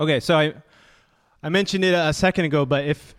Okay, 0.00 0.20
so 0.20 0.36
I 0.36 0.54
I 1.42 1.48
mentioned 1.48 1.84
it 1.84 1.92
a 1.92 2.12
second 2.12 2.46
ago, 2.46 2.64
but 2.64 2.86
if 2.86 3.14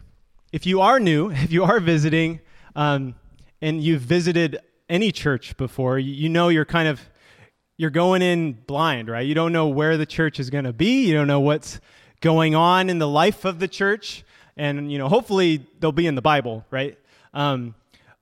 if 0.52 0.66
you 0.66 0.82
are 0.82 1.00
new, 1.00 1.30
if 1.32 1.52
you 1.52 1.64
are 1.64 1.80
visiting, 1.80 2.40
um, 2.76 3.16
and 3.62 3.82
you've 3.82 4.02
visited 4.02 4.58
any 4.90 5.12
church 5.12 5.56
before, 5.58 6.00
you, 6.00 6.14
you 6.14 6.30
know 6.30 6.50
you're 6.50 6.66
kind 6.66 6.88
of 6.88 7.00
you're 7.78 7.90
going 7.90 8.22
in 8.22 8.54
blind, 8.54 9.08
right? 9.10 9.26
You 9.26 9.36
don't 9.36 9.52
know 9.52 9.68
where 9.68 9.98
the 9.98 10.06
church 10.06 10.40
is 10.40 10.50
going 10.50 10.64
to 10.66 10.74
be. 10.74 11.06
You 11.08 11.14
don't 11.14 11.28
know 11.28 11.40
what's 11.40 11.80
going 12.22 12.56
on 12.56 12.90
in 12.90 13.00
the 13.00 13.08
life 13.08 13.46
of 13.46 13.60
the 13.60 13.68
church, 13.68 14.24
and 14.58 14.92
you 14.92 14.98
know 14.98 15.08
hopefully 15.10 15.66
they'll 15.80 15.92
be 15.92 16.08
in 16.08 16.16
the 16.16 16.22
Bible, 16.22 16.66
right? 16.72 16.98
Um, 17.36 17.76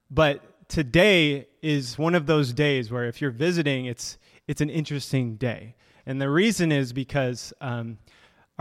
but 0.10 0.68
today 0.68 1.48
is 1.62 1.98
one 1.98 2.16
of 2.16 2.26
those 2.26 2.52
days 2.52 2.92
where 2.92 3.06
if 3.06 3.22
you're 3.22 3.32
visiting, 3.32 3.86
it's 3.86 4.18
it's 4.48 4.60
an 4.60 4.70
interesting 4.70 5.36
day, 5.36 5.76
and 6.06 6.22
the 6.22 6.30
reason 6.30 6.72
is 6.72 6.92
because 6.92 7.54
um, 7.62 7.98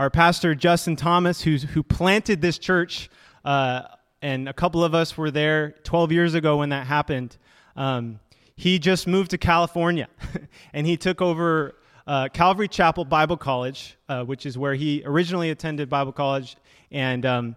our 0.01 0.09
pastor 0.09 0.55
Justin 0.55 0.95
Thomas, 0.95 1.43
who's 1.43 1.61
who 1.61 1.83
planted 1.83 2.41
this 2.41 2.57
church, 2.57 3.07
uh, 3.45 3.83
and 4.23 4.49
a 4.49 4.53
couple 4.53 4.83
of 4.83 4.95
us 4.95 5.15
were 5.15 5.29
there 5.29 5.75
12 5.83 6.11
years 6.11 6.33
ago 6.33 6.57
when 6.57 6.69
that 6.69 6.87
happened. 6.87 7.37
Um, 7.75 8.19
he 8.55 8.79
just 8.79 9.05
moved 9.05 9.29
to 9.29 9.37
California, 9.37 10.07
and 10.73 10.87
he 10.87 10.97
took 10.97 11.21
over 11.21 11.75
uh, 12.07 12.29
Calvary 12.29 12.67
Chapel 12.67 13.05
Bible 13.05 13.37
College, 13.37 13.95
uh, 14.09 14.23
which 14.23 14.47
is 14.47 14.57
where 14.57 14.73
he 14.73 15.03
originally 15.05 15.51
attended 15.51 15.87
Bible 15.87 16.13
college, 16.13 16.57
and 16.89 17.23
um, 17.23 17.55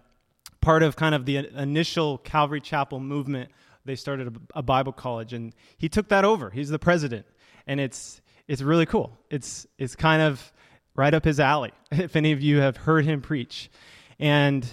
part 0.61 0.83
of 0.83 0.97
kind 0.97 1.15
of 1.15 1.25
the 1.25 1.49
initial 1.59 2.19
Calvary 2.19 2.61
Chapel 2.61 3.01
movement. 3.01 3.51
They 3.87 3.97
started 3.97 4.37
a, 4.55 4.59
a 4.59 4.63
Bible 4.63 4.93
college, 4.93 5.33
and 5.33 5.55
he 5.79 5.89
took 5.89 6.09
that 6.09 6.27
over. 6.27 6.51
He's 6.51 6.69
the 6.69 6.79
president, 6.79 7.25
and 7.67 7.81
it's 7.81 8.21
it's 8.49 8.61
really 8.61 8.85
cool. 8.85 9.17
It's 9.31 9.67
it's 9.79 9.97
kind 9.97 10.21
of 10.21 10.53
right 10.97 11.15
up 11.15 11.25
his 11.25 11.41
alley. 11.41 11.73
If 11.91 12.17
any 12.17 12.33
of 12.33 12.43
you 12.43 12.59
have 12.59 12.77
heard 12.77 13.05
him 13.05 13.21
preach, 13.21 13.71
and 14.19 14.67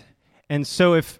and 0.49 0.65
so 0.65 0.95
if 0.95 1.19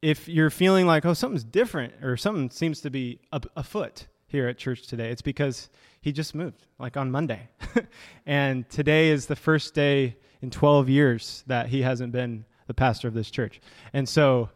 if 0.00 0.28
you're 0.28 0.50
feeling 0.50 0.86
like 0.86 1.04
oh 1.04 1.14
something's 1.14 1.44
different 1.44 1.94
or 2.02 2.16
something 2.16 2.50
seems 2.50 2.80
to 2.82 2.90
be 2.90 3.20
afoot 3.56 4.06
here 4.26 4.48
at 4.48 4.58
church 4.58 4.86
today, 4.86 5.10
it's 5.10 5.22
because 5.22 5.68
he 6.00 6.12
just 6.12 6.34
moved 6.34 6.66
like 6.78 6.96
on 6.96 7.10
Monday, 7.10 7.48
and 8.26 8.68
today 8.68 9.10
is 9.10 9.26
the 9.26 9.36
first 9.36 9.74
day 9.74 10.16
in 10.40 10.50
12 10.50 10.88
years 10.88 11.44
that 11.46 11.68
he 11.68 11.82
hasn't 11.82 12.12
been 12.12 12.44
the 12.66 12.74
pastor 12.74 13.08
of 13.08 13.14
this 13.14 13.30
church, 13.30 13.60
and 13.92 14.08
so 14.08 14.48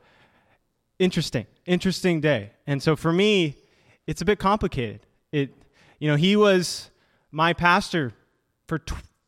interesting, 0.99 1.47
interesting 1.67 2.21
day. 2.21 2.51
And 2.67 2.83
so 2.83 2.97
for 2.97 3.13
me, 3.13 3.57
it's 4.07 4.23
a 4.23 4.25
bit 4.25 4.39
complicated. 4.39 5.01
It 5.33 5.53
you 5.99 6.09
know 6.09 6.17
he 6.17 6.37
was 6.37 6.91
my 7.33 7.53
pastor 7.53 8.13
for 8.67 8.79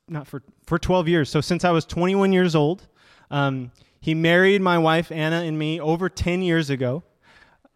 not 0.08 0.26
for 0.26 0.42
for 0.64 0.78
12 0.78 1.08
years. 1.08 1.30
So 1.30 1.40
since 1.40 1.64
I 1.64 1.70
was 1.70 1.84
21 1.84 2.32
years 2.32 2.54
old, 2.54 2.86
um, 3.30 3.72
he 4.00 4.14
married 4.14 4.62
my 4.62 4.78
wife 4.78 5.10
Anna 5.10 5.42
and 5.42 5.58
me 5.58 5.80
over 5.80 6.08
10 6.08 6.42
years 6.42 6.70
ago. 6.70 7.02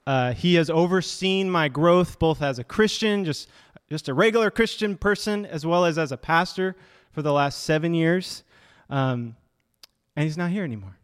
Uh, 0.06 0.33
he 0.33 0.55
has 0.55 0.69
overseen 0.69 1.48
my 1.50 1.69
growth 1.69 2.19
both 2.19 2.42
as 2.42 2.58
a 2.58 2.64
Christian, 2.64 3.24
just 3.24 3.48
just 3.91 4.08
a 4.08 4.14
regular 4.14 4.50
Christian 4.50 4.97
person, 4.97 5.47
as 5.47 5.66
well 5.66 5.84
as 5.84 5.98
as 5.98 6.12
a 6.12 6.16
pastor 6.16 6.77
for 7.12 7.22
the 7.22 7.33
last 7.33 7.62
seven 7.62 7.94
years. 7.94 8.42
Um, 8.91 9.36
and 10.17 10.24
he's 10.24 10.39
not 10.39 10.50
here 10.50 10.64
anymore. 10.64 10.96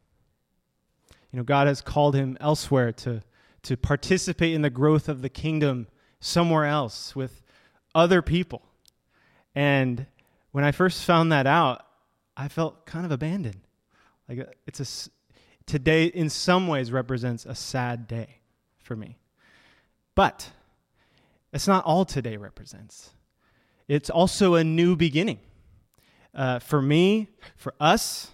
You 1.33 1.39
know, 1.39 1.43
God 1.43 1.67
has 1.67 1.81
called 1.81 2.15
him 2.15 2.37
elsewhere 2.41 2.93
to 2.93 3.23
to 3.63 3.77
participate 3.77 4.55
in 4.55 4.63
the 4.63 4.71
growth 4.71 5.09
of 5.09 5.23
the 5.23 5.29
kingdom 5.29 5.89
somewhere 6.21 6.65
else 6.65 7.15
with 7.15 7.43
other 7.95 8.23
people. 8.23 8.63
And 9.55 10.07
when 10.59 10.65
I 10.65 10.73
first 10.73 11.05
found 11.05 11.31
that 11.31 11.47
out, 11.47 11.87
I 12.37 12.49
felt 12.49 12.85
kind 12.85 13.07
of 13.07 13.13
abandoned. 13.13 13.61
Like 14.29 14.41
uh, 14.41 14.45
it's 14.67 14.81
a 14.81 15.11
today 15.67 16.07
in 16.07 16.29
some 16.31 16.67
ways 16.67 16.91
represents 16.91 17.47
a 17.47 17.55
sad 17.55 18.09
day 18.09 18.41
for 18.81 18.97
me. 18.97 19.19
But 20.17 20.51
it's 21.53 21.69
not 21.69 21.85
all 21.85 22.05
today 22.05 22.37
represents. 22.37 23.11
It's 23.87 24.11
also 24.11 24.57
a 24.57 24.65
new 24.65 24.97
beginning. 24.97 25.39
Uh, 26.35 26.59
for 26.59 26.83
me, 26.83 27.29
for 27.55 27.73
us, 27.79 28.33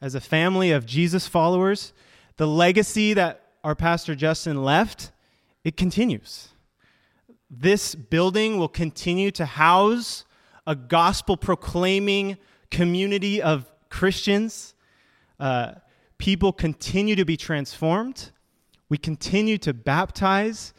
as 0.00 0.14
a 0.14 0.20
family 0.20 0.70
of 0.70 0.86
Jesus 0.86 1.26
followers, 1.26 1.92
the 2.36 2.46
legacy 2.46 3.14
that 3.14 3.48
our 3.64 3.74
pastor 3.74 4.14
Justin 4.14 4.62
left, 4.62 5.10
it 5.64 5.76
continues. 5.76 6.50
This 7.50 7.96
building 7.96 8.58
will 8.58 8.68
continue 8.68 9.32
to 9.32 9.44
house 9.44 10.24
a 10.66 10.74
gospel 10.74 11.36
proclaiming 11.36 12.36
community 12.70 13.42
of 13.42 13.70
Christians. 13.90 14.74
Uh, 15.38 15.72
people 16.18 16.52
continue 16.52 17.16
to 17.16 17.24
be 17.24 17.36
transformed. 17.36 18.30
We 18.88 18.98
continue 18.98 19.58
to 19.58 19.74
baptize 19.74 20.72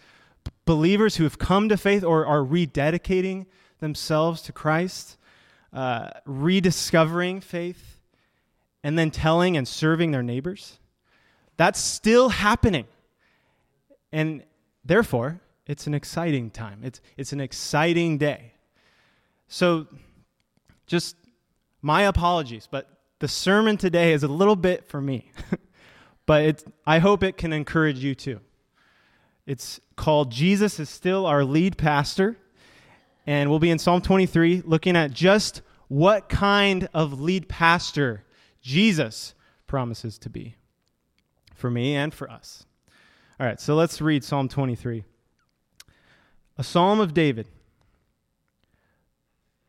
believers 0.66 1.18
who 1.18 1.24
have 1.24 1.38
come 1.38 1.70
to 1.70 1.78
faith 1.78 2.04
or 2.04 2.26
are 2.26 2.42
rededicating 2.42 3.46
themselves 3.80 4.42
to 4.44 4.52
Christ, 4.52 5.18
uh, 5.74 6.10
rediscovering 6.26 7.42
faith, 7.42 8.00
and 8.84 8.98
then 8.98 9.12
telling 9.12 9.58
and 9.58 9.68
serving 9.68 10.12
their 10.12 10.24
neighbors. 10.24 10.80
That's 11.58 11.80
still 11.80 12.30
happening. 12.30 12.86
And 14.12 14.44
therefore, 14.84 15.42
it's 15.68 15.88
an 15.88 15.94
exciting 15.94 16.52
time. 16.52 16.82
It's, 16.84 17.02
it's 17.18 17.34
an 17.34 17.42
exciting 17.42 18.18
day. 18.18 18.55
So, 19.48 19.88
just 20.88 21.16
my 21.82 22.04
apologies, 22.04 22.68
but 22.70 22.90
the 23.20 23.28
sermon 23.28 23.78
today 23.78 24.14
is 24.14 24.24
a 24.24 24.28
little 24.28 24.56
bit 24.56 24.86
for 24.86 25.00
me, 25.00 25.32
but 26.26 26.44
it, 26.44 26.64
I 26.86 27.00
hope 27.00 27.24
it 27.24 27.38
can 27.38 27.54
encourage 27.54 28.00
you 28.00 28.16
too. 28.16 28.40
It's 29.46 29.80
called 29.96 30.32
Jesus 30.32 30.80
is 30.80 30.90
Still 30.90 31.26
Our 31.26 31.44
Lead 31.44 31.78
Pastor, 31.78 32.38
and 33.28 33.50
we'll 33.50 33.60
be 33.60 33.70
in 33.70 33.80
Psalm 33.80 34.02
23 34.02 34.64
looking 34.66 34.96
at 34.96 35.12
just 35.12 35.62
what 35.88 36.30
kind 36.30 36.90
of 36.94 37.22
lead 37.22 37.48
pastor 37.48 38.24
Jesus 38.62 39.36
promises 39.68 40.18
to 40.20 40.30
be 40.30 40.56
for 41.54 41.70
me 41.70 41.96
and 41.96 42.14
for 42.14 42.30
us. 42.30 42.66
All 43.40 43.46
right, 43.46 43.60
so 43.60 43.76
let's 43.76 44.02
read 44.02 44.24
Psalm 44.24 44.50
23. 44.50 45.04
A 46.58 46.64
psalm 46.64 47.00
of 47.00 47.14
David. 47.14 47.48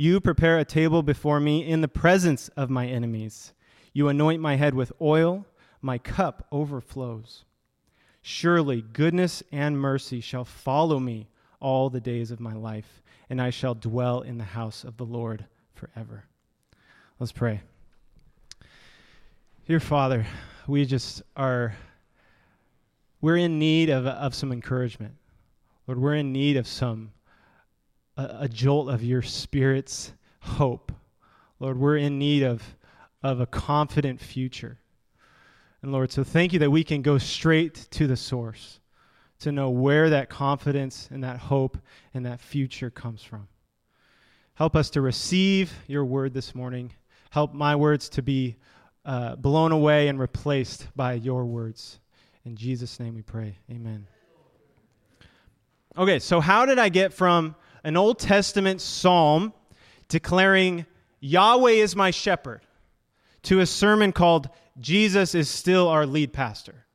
You 0.00 0.18
prepare 0.18 0.58
a 0.58 0.64
table 0.64 1.02
before 1.02 1.40
me 1.40 1.62
in 1.62 1.82
the 1.82 1.86
presence 1.86 2.48
of 2.56 2.70
my 2.70 2.86
enemies. 2.86 3.52
You 3.92 4.08
anoint 4.08 4.40
my 4.40 4.56
head 4.56 4.72
with 4.72 4.94
oil, 4.98 5.44
my 5.82 5.98
cup 5.98 6.46
overflows. 6.50 7.44
Surely 8.22 8.80
goodness 8.80 9.42
and 9.52 9.78
mercy 9.78 10.22
shall 10.22 10.46
follow 10.46 10.98
me 10.98 11.28
all 11.60 11.90
the 11.90 12.00
days 12.00 12.30
of 12.30 12.40
my 12.40 12.54
life, 12.54 13.02
and 13.28 13.42
I 13.42 13.50
shall 13.50 13.74
dwell 13.74 14.22
in 14.22 14.38
the 14.38 14.44
house 14.44 14.84
of 14.84 14.96
the 14.96 15.04
Lord 15.04 15.44
forever. 15.74 16.24
Let's 17.18 17.32
pray. 17.32 17.60
Dear 19.68 19.80
Father, 19.80 20.24
we 20.66 20.86
just 20.86 21.20
are, 21.36 21.76
we're 23.20 23.36
in 23.36 23.58
need 23.58 23.90
of, 23.90 24.06
of 24.06 24.34
some 24.34 24.50
encouragement. 24.50 25.16
Lord, 25.86 26.00
we're 26.00 26.14
in 26.14 26.32
need 26.32 26.56
of 26.56 26.66
some 26.66 27.12
a, 28.20 28.38
a 28.42 28.48
jolt 28.48 28.88
of 28.88 29.02
your 29.02 29.22
Spirit's 29.22 30.12
hope. 30.40 30.92
Lord, 31.58 31.78
we're 31.78 31.96
in 31.96 32.18
need 32.18 32.42
of, 32.42 32.62
of 33.22 33.40
a 33.40 33.46
confident 33.46 34.20
future. 34.20 34.78
And 35.82 35.92
Lord, 35.92 36.12
so 36.12 36.24
thank 36.24 36.52
you 36.52 36.58
that 36.58 36.70
we 36.70 36.84
can 36.84 37.02
go 37.02 37.18
straight 37.18 37.74
to 37.92 38.06
the 38.06 38.16
source 38.16 38.80
to 39.40 39.52
know 39.52 39.70
where 39.70 40.10
that 40.10 40.28
confidence 40.28 41.08
and 41.10 41.24
that 41.24 41.38
hope 41.38 41.78
and 42.12 42.26
that 42.26 42.40
future 42.40 42.90
comes 42.90 43.22
from. 43.22 43.48
Help 44.54 44.76
us 44.76 44.90
to 44.90 45.00
receive 45.00 45.72
your 45.86 46.04
word 46.04 46.34
this 46.34 46.54
morning. 46.54 46.92
Help 47.30 47.54
my 47.54 47.74
words 47.74 48.10
to 48.10 48.22
be 48.22 48.56
uh, 49.06 49.36
blown 49.36 49.72
away 49.72 50.08
and 50.08 50.20
replaced 50.20 50.88
by 50.94 51.14
your 51.14 51.46
words. 51.46 51.98
In 52.44 52.56
Jesus' 52.56 53.00
name 53.00 53.14
we 53.14 53.22
pray. 53.22 53.56
Amen. 53.70 54.06
Okay, 55.96 56.18
so 56.18 56.40
how 56.40 56.66
did 56.66 56.78
I 56.78 56.90
get 56.90 57.14
from 57.14 57.56
an 57.84 57.96
Old 57.96 58.18
Testament 58.18 58.80
psalm 58.80 59.52
declaring 60.08 60.86
Yahweh 61.20 61.72
is 61.72 61.96
my 61.96 62.10
shepherd 62.10 62.60
to 63.42 63.60
a 63.60 63.66
sermon 63.66 64.12
called 64.12 64.48
Jesus 64.78 65.34
is 65.34 65.48
still 65.48 65.88
our 65.88 66.06
lead 66.06 66.32
pastor? 66.32 66.86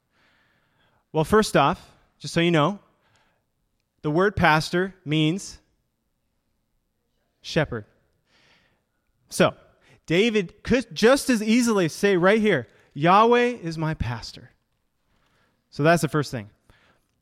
Well, 1.11 1.23
first 1.23 1.55
off, 1.55 1.91
just 2.19 2.33
so 2.33 2.41
you 2.41 2.51
know, 2.51 2.79
the 4.01 4.11
word 4.11 4.35
pastor 4.35 4.93
means 5.05 5.59
shepherd. 7.41 7.85
So, 9.29 9.53
David 10.05 10.63
could 10.63 10.93
just 10.93 11.29
as 11.29 11.41
easily 11.41 11.89
say 11.89 12.17
right 12.17 12.39
here, 12.39 12.67
Yahweh 12.93 13.57
is 13.61 13.77
my 13.77 13.93
pastor. 13.93 14.51
So 15.69 15.83
that's 15.83 16.01
the 16.01 16.07
first 16.07 16.31
thing. 16.31 16.49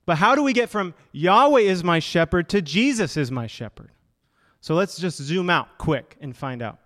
But 0.05 0.17
how 0.17 0.35
do 0.35 0.43
we 0.43 0.53
get 0.53 0.69
from 0.69 0.93
Yahweh 1.11 1.61
is 1.61 1.83
my 1.83 1.99
shepherd 1.99 2.49
to 2.49 2.61
Jesus 2.61 3.15
is 3.15 3.31
my 3.31 3.47
shepherd? 3.47 3.91
So 4.59 4.75
let's 4.75 4.97
just 4.97 5.17
zoom 5.17 5.49
out 5.49 5.77
quick 5.77 6.17
and 6.21 6.35
find 6.35 6.61
out. 6.61 6.79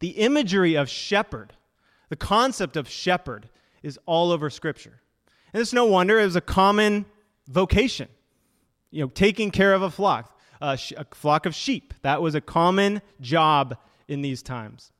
The 0.00 0.10
imagery 0.10 0.74
of 0.74 0.88
shepherd, 0.88 1.52
the 2.08 2.16
concept 2.16 2.76
of 2.76 2.88
shepherd, 2.88 3.48
is 3.82 3.98
all 4.06 4.32
over 4.32 4.50
Scripture. 4.50 5.00
And 5.52 5.60
it's 5.60 5.72
no 5.72 5.84
wonder, 5.84 6.18
it 6.18 6.24
was 6.24 6.36
a 6.36 6.40
common 6.40 7.04
vocation. 7.48 8.08
You 8.90 9.04
know, 9.04 9.08
taking 9.08 9.50
care 9.50 9.74
of 9.74 9.82
a 9.82 9.90
flock, 9.90 10.38
a, 10.60 10.76
sh- 10.76 10.92
a 10.96 11.06
flock 11.14 11.46
of 11.46 11.54
sheep. 11.54 11.94
That 12.02 12.20
was 12.20 12.34
a 12.34 12.40
common 12.40 13.02
job 13.20 13.76
in 14.08 14.22
these 14.22 14.42
times. 14.42 14.92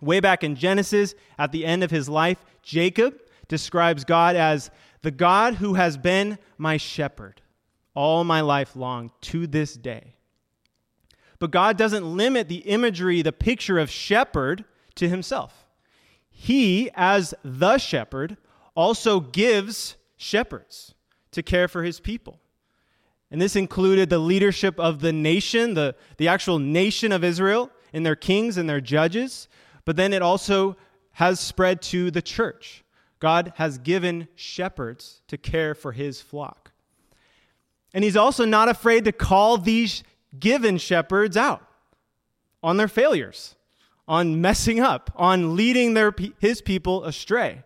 Way 0.00 0.20
back 0.20 0.44
in 0.44 0.54
Genesis, 0.54 1.14
at 1.38 1.52
the 1.52 1.64
end 1.64 1.82
of 1.82 1.90
his 1.90 2.08
life, 2.08 2.44
Jacob 2.62 3.14
describes 3.48 4.04
God 4.04 4.36
as 4.36 4.70
the 5.02 5.10
God 5.10 5.54
who 5.54 5.74
has 5.74 5.96
been 5.96 6.38
my 6.56 6.76
shepherd 6.76 7.40
all 7.94 8.22
my 8.24 8.40
life 8.40 8.76
long 8.76 9.10
to 9.20 9.46
this 9.46 9.74
day. 9.74 10.14
But 11.38 11.50
God 11.50 11.76
doesn't 11.76 12.16
limit 12.16 12.48
the 12.48 12.58
imagery, 12.58 13.22
the 13.22 13.32
picture 13.32 13.78
of 13.78 13.90
shepherd 13.90 14.64
to 14.96 15.08
himself. 15.08 15.66
He, 16.30 16.90
as 16.94 17.34
the 17.42 17.78
shepherd, 17.78 18.36
also 18.74 19.20
gives 19.20 19.96
shepherds 20.16 20.94
to 21.32 21.42
care 21.42 21.68
for 21.68 21.82
his 21.82 22.00
people. 22.00 22.38
And 23.30 23.40
this 23.40 23.56
included 23.56 24.08
the 24.08 24.18
leadership 24.18 24.78
of 24.78 25.00
the 25.00 25.12
nation, 25.12 25.74
the, 25.74 25.94
the 26.16 26.28
actual 26.28 26.58
nation 26.58 27.12
of 27.12 27.24
Israel, 27.24 27.70
and 27.92 28.04
their 28.04 28.16
kings 28.16 28.56
and 28.56 28.68
their 28.68 28.80
judges. 28.80 29.48
But 29.84 29.96
then 29.96 30.12
it 30.12 30.22
also 30.22 30.76
has 31.12 31.40
spread 31.40 31.82
to 31.82 32.10
the 32.10 32.22
church. 32.22 32.84
God 33.20 33.52
has 33.56 33.78
given 33.78 34.28
shepherds 34.34 35.22
to 35.28 35.36
care 35.36 35.74
for 35.74 35.92
his 35.92 36.20
flock. 36.20 36.72
And 37.92 38.04
he's 38.04 38.16
also 38.16 38.44
not 38.44 38.68
afraid 38.68 39.04
to 39.04 39.12
call 39.12 39.58
these 39.58 40.04
given 40.38 40.78
shepherds 40.78 41.36
out 41.36 41.62
on 42.62 42.76
their 42.76 42.88
failures, 42.88 43.56
on 44.06 44.40
messing 44.40 44.80
up, 44.80 45.10
on 45.16 45.56
leading 45.56 45.94
their, 45.94 46.14
his 46.38 46.60
people 46.60 47.04
astray. 47.04 47.62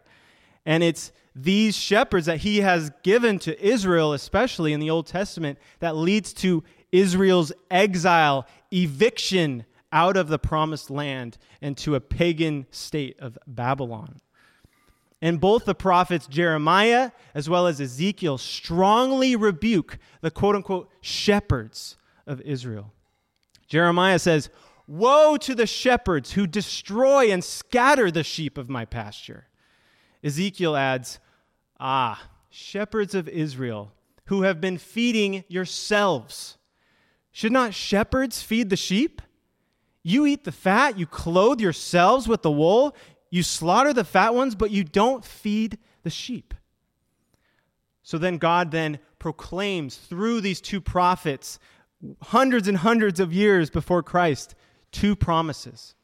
And 0.64 0.82
it's 0.82 1.12
these 1.34 1.76
shepherds 1.76 2.26
that 2.26 2.38
he 2.38 2.58
has 2.58 2.90
given 3.02 3.38
to 3.40 3.60
Israel, 3.64 4.12
especially 4.12 4.72
in 4.72 4.80
the 4.80 4.90
Old 4.90 5.06
Testament, 5.06 5.58
that 5.80 5.96
leads 5.96 6.32
to 6.34 6.62
Israel's 6.92 7.52
exile, 7.70 8.46
eviction 8.72 9.64
out 9.92 10.16
of 10.16 10.28
the 10.28 10.38
promised 10.38 10.90
land, 10.90 11.38
and 11.60 11.76
to 11.78 11.94
a 11.94 12.00
pagan 12.00 12.66
state 12.70 13.18
of 13.18 13.38
Babylon. 13.46 14.20
And 15.22 15.40
both 15.40 15.64
the 15.64 15.74
prophets 15.74 16.26
Jeremiah 16.26 17.12
as 17.32 17.48
well 17.48 17.68
as 17.68 17.80
Ezekiel 17.80 18.36
strongly 18.36 19.36
rebuke 19.36 19.98
the 20.20 20.32
quote 20.32 20.56
unquote 20.56 20.90
shepherds 21.00 21.96
of 22.26 22.40
Israel. 22.42 22.92
Jeremiah 23.68 24.18
says, 24.18 24.50
Woe 24.88 25.36
to 25.38 25.54
the 25.54 25.66
shepherds 25.66 26.32
who 26.32 26.46
destroy 26.46 27.30
and 27.30 27.42
scatter 27.42 28.10
the 28.10 28.24
sheep 28.24 28.58
of 28.58 28.68
my 28.68 28.84
pasture. 28.84 29.46
Ezekiel 30.24 30.76
adds, 30.76 31.20
Ah, 31.78 32.28
shepherds 32.50 33.14
of 33.14 33.28
Israel, 33.28 33.92
who 34.26 34.42
have 34.42 34.60
been 34.60 34.76
feeding 34.76 35.44
yourselves. 35.48 36.58
Should 37.30 37.52
not 37.52 37.74
shepherds 37.74 38.42
feed 38.42 38.70
the 38.70 38.76
sheep? 38.76 39.22
You 40.02 40.26
eat 40.26 40.44
the 40.44 40.52
fat, 40.52 40.98
you 40.98 41.06
clothe 41.06 41.60
yourselves 41.60 42.26
with 42.26 42.42
the 42.42 42.50
wool, 42.50 42.96
you 43.32 43.42
slaughter 43.42 43.94
the 43.94 44.04
fat 44.04 44.34
ones, 44.34 44.54
but 44.54 44.70
you 44.70 44.84
don't 44.84 45.24
feed 45.24 45.78
the 46.02 46.10
sheep. 46.10 46.52
So 48.02 48.18
then 48.18 48.36
God 48.36 48.70
then 48.72 48.98
proclaims 49.18 49.96
through 49.96 50.42
these 50.42 50.60
two 50.60 50.82
prophets, 50.82 51.58
hundreds 52.20 52.68
and 52.68 52.76
hundreds 52.76 53.20
of 53.20 53.32
years 53.32 53.70
before 53.70 54.02
Christ, 54.02 54.54
two 54.90 55.16
promises. 55.16 55.94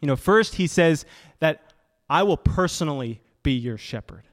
You 0.00 0.08
know, 0.08 0.16
first 0.16 0.56
he 0.56 0.66
says 0.66 1.06
that 1.38 1.72
I 2.10 2.24
will 2.24 2.36
personally 2.36 3.20
be 3.44 3.52
your 3.52 3.78
shepherd. 3.78 4.26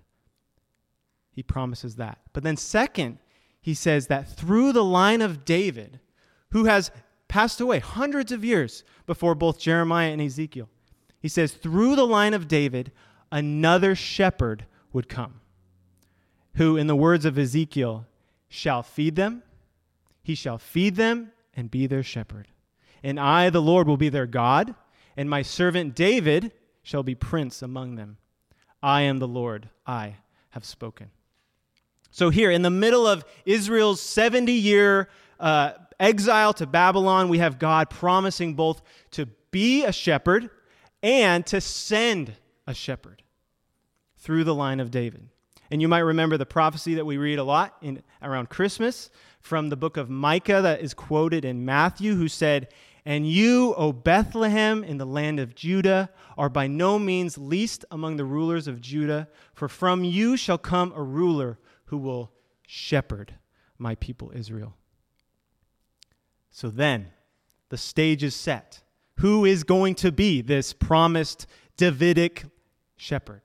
He 1.30 1.44
promises 1.44 1.98
that. 1.98 2.18
But 2.34 2.42
then 2.42 2.58
second, 2.58 3.20
he 3.62 3.76
says 3.76 4.08
that 4.08 4.28
through 4.28 4.72
the 4.72 4.84
line 4.84 5.22
of 5.22 5.46
David, 5.46 6.00
who 6.50 6.66
has 6.66 6.90
passed 7.28 7.62
away 7.62 7.78
hundreds 7.78 8.32
of 8.32 8.44
years 8.44 8.84
before 9.06 9.36
both 9.36 9.60
Jeremiah 9.60 10.12
and 10.12 10.22
Ezekiel, 10.22 10.70
he 11.24 11.30
says, 11.30 11.54
through 11.54 11.96
the 11.96 12.06
line 12.06 12.34
of 12.34 12.50
David, 12.50 12.92
another 13.32 13.96
shepherd 13.96 14.66
would 14.92 15.08
come, 15.08 15.40
who, 16.56 16.76
in 16.76 16.88
the 16.88 16.98
words 16.98 17.24
of 17.24 17.40
Ezekiel, 17.40 18.06
shall 18.50 18.84
feed 18.84 19.16
them, 19.16 19.42
he 20.22 20.36
shall 20.36 20.58
feed 20.58 20.98
them 20.98 21.32
and 21.56 21.72
be 21.72 21.88
their 21.88 22.04
shepherd. 22.04 22.50
And 23.02 23.18
I, 23.18 23.50
the 23.50 23.62
Lord, 23.62 23.88
will 23.88 23.96
be 23.96 24.10
their 24.10 24.26
God, 24.26 24.76
and 25.16 25.30
my 25.30 25.44
servant 25.44 25.96
David 25.96 26.52
shall 26.82 27.04
be 27.04 27.16
prince 27.16 27.62
among 27.62 27.96
them. 27.96 28.18
I 28.82 29.04
am 29.04 29.20
the 29.20 29.28
Lord, 29.28 29.70
I 29.88 30.18
have 30.50 30.66
spoken. 30.66 31.10
So, 32.12 32.32
here 32.32 32.52
in 32.52 32.64
the 32.64 32.70
middle 32.70 33.08
of 33.08 33.24
Israel's 33.46 34.02
70 34.02 34.52
year 34.52 35.08
uh, 35.40 35.72
exile 36.02 36.52
to 36.56 36.68
Babylon, 36.68 37.30
we 37.30 37.38
have 37.38 37.60
God 37.60 37.90
promising 37.90 38.56
both 38.56 38.82
to 39.12 39.28
be 39.52 39.86
a 39.86 39.94
shepherd 39.94 40.50
and 41.04 41.46
to 41.46 41.60
send 41.60 42.34
a 42.66 42.74
shepherd 42.74 43.22
through 44.18 44.46
the 44.46 44.56
line 44.56 44.80
of 44.80 44.90
David. 44.90 45.28
And 45.70 45.82
you 45.82 45.88
might 45.88 46.00
remember 46.00 46.38
the 46.38 46.46
prophecy 46.46 46.96
that 46.96 47.06
we 47.06 47.18
read 47.18 47.40
a 47.40 47.44
lot 47.44 47.76
in, 47.82 48.02
around 48.22 48.50
Christmas 48.50 49.10
from 49.42 49.70
the 49.70 49.76
book 49.76 49.98
of 49.98 50.10
Micah 50.10 50.62
that 50.62 50.82
is 50.82 50.94
quoted 50.94 51.44
in 51.44 51.66
Matthew, 51.66 52.16
who 52.16 52.30
said, 52.30 52.70
And 53.06 53.28
you, 53.28 53.74
O 53.76 53.92
Bethlehem, 53.92 54.84
in 54.84 54.98
the 54.98 55.06
land 55.06 55.40
of 55.40 55.56
Judah, 55.56 56.10
are 56.38 56.50
by 56.50 56.68
no 56.68 56.98
means 56.98 57.38
least 57.38 57.84
among 57.92 58.16
the 58.16 58.26
rulers 58.26 58.68
of 58.68 58.80
Judah, 58.80 59.28
for 59.54 59.68
from 59.68 60.06
you 60.06 60.38
shall 60.38 60.58
come 60.58 60.94
a 60.96 61.04
ruler 61.04 61.60
who 61.86 61.98
will 61.98 62.32
shepherd 62.66 63.36
my 63.78 63.96
people 63.96 64.32
Israel. 64.34 64.76
So 66.52 66.70
then, 66.70 67.12
the 67.70 67.78
stage 67.78 68.24
is 68.24 68.36
set 68.36 68.83
who 69.18 69.46
is 69.46 69.64
going 69.64 69.96
to 69.96 70.12
be 70.12 70.42
this 70.42 70.74
promised 70.74 71.48
Davidic 71.78 72.46
shepherd. 72.98 73.42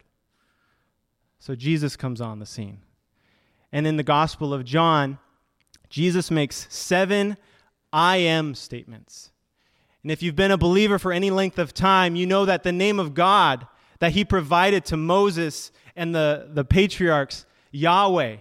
So 1.39 1.55
Jesus 1.55 1.97
comes 1.97 2.21
on 2.21 2.39
the 2.39 2.47
scene. 2.47 2.81
And 3.73 3.87
in 3.87 3.97
the 3.97 4.03
Gospel 4.03 4.53
of 4.53 4.65
John, 4.65 5.19
Jesus 5.89 6.31
makes 6.31 6.67
seven 6.71 7.37
I 7.93 8.19
am 8.19 8.55
statements. 8.55 9.31
And 10.03 10.13
if 10.13 10.23
you've 10.23 10.37
been 10.37 10.51
a 10.51 10.59
believer 10.59 10.99
for 10.99 11.13
any 11.13 11.31
length 11.31 11.59
of 11.59 11.75
time, 11.75 12.17
you 12.17 12.27
know 12.27 12.45
that 12.45 12.63
the 12.63 12.73
name 12.73 12.99
of 12.99 13.15
God 13.15 13.67
that 13.99 14.13
he 14.13 14.25
provided 14.25 14.85
to 14.87 14.97
Moses 14.97 15.73
and 15.97 16.15
the, 16.15 16.49
the 16.53 16.65
patriarchs, 16.65 17.47
Yahweh, 17.73 18.37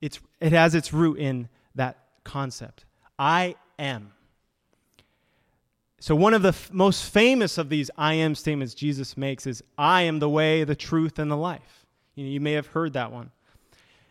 it's, 0.00 0.20
it 0.40 0.52
has 0.52 0.74
its 0.74 0.92
root 0.92 1.18
in 1.18 1.48
that 1.74 1.98
concept. 2.24 2.84
I 3.18 3.56
am. 3.78 4.12
So, 6.02 6.16
one 6.16 6.34
of 6.34 6.42
the 6.42 6.48
f- 6.48 6.72
most 6.72 7.04
famous 7.04 7.58
of 7.58 7.68
these 7.68 7.88
I 7.96 8.14
am 8.14 8.34
statements 8.34 8.74
Jesus 8.74 9.16
makes 9.16 9.46
is, 9.46 9.62
I 9.78 10.02
am 10.02 10.18
the 10.18 10.28
way, 10.28 10.64
the 10.64 10.74
truth, 10.74 11.16
and 11.20 11.30
the 11.30 11.36
life. 11.36 11.86
You, 12.16 12.24
know, 12.24 12.30
you 12.32 12.40
may 12.40 12.54
have 12.54 12.66
heard 12.66 12.94
that 12.94 13.12
one. 13.12 13.30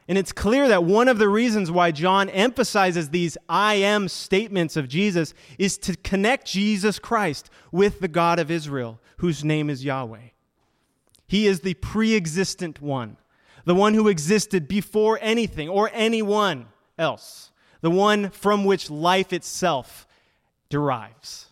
And 0.07 0.17
it's 0.17 0.31
clear 0.31 0.69
that 0.69 0.86
one 0.86 1.10
of 1.10 1.17
the 1.17 1.27
reasons 1.27 1.69
why 1.69 1.91
John 1.91 2.29
emphasizes 2.29 3.10
these 3.10 3.38
I 3.50 3.74
am 3.74 4.07
statements 4.07 4.77
of 4.77 4.88
Jesus 4.88 5.33
is 5.57 5.77
to 5.79 5.98
connect 5.98 6.48
Jesus 6.48 6.98
Christ 6.98 7.50
with 7.74 8.00
the 8.00 8.07
God 8.07 8.39
of 8.39 8.50
Israel, 8.50 9.01
whose 9.17 9.43
name 9.43 9.69
is 9.69 9.83
Yahweh. 9.83 10.29
He 11.27 11.45
is 11.45 11.60
the 11.60 11.74
pre 11.74 12.15
existent 12.15 12.81
one, 12.81 13.17
the 13.65 13.75
one 13.75 13.95
who 13.95 14.07
existed 14.07 14.69
before 14.69 15.19
anything 15.21 15.67
or 15.67 15.89
anyone 15.91 16.67
else, 16.98 17.51
the 17.81 17.91
one 17.91 18.29
from 18.29 18.63
which 18.63 18.89
life 18.89 19.33
itself 19.33 20.07
derives. 20.69 21.50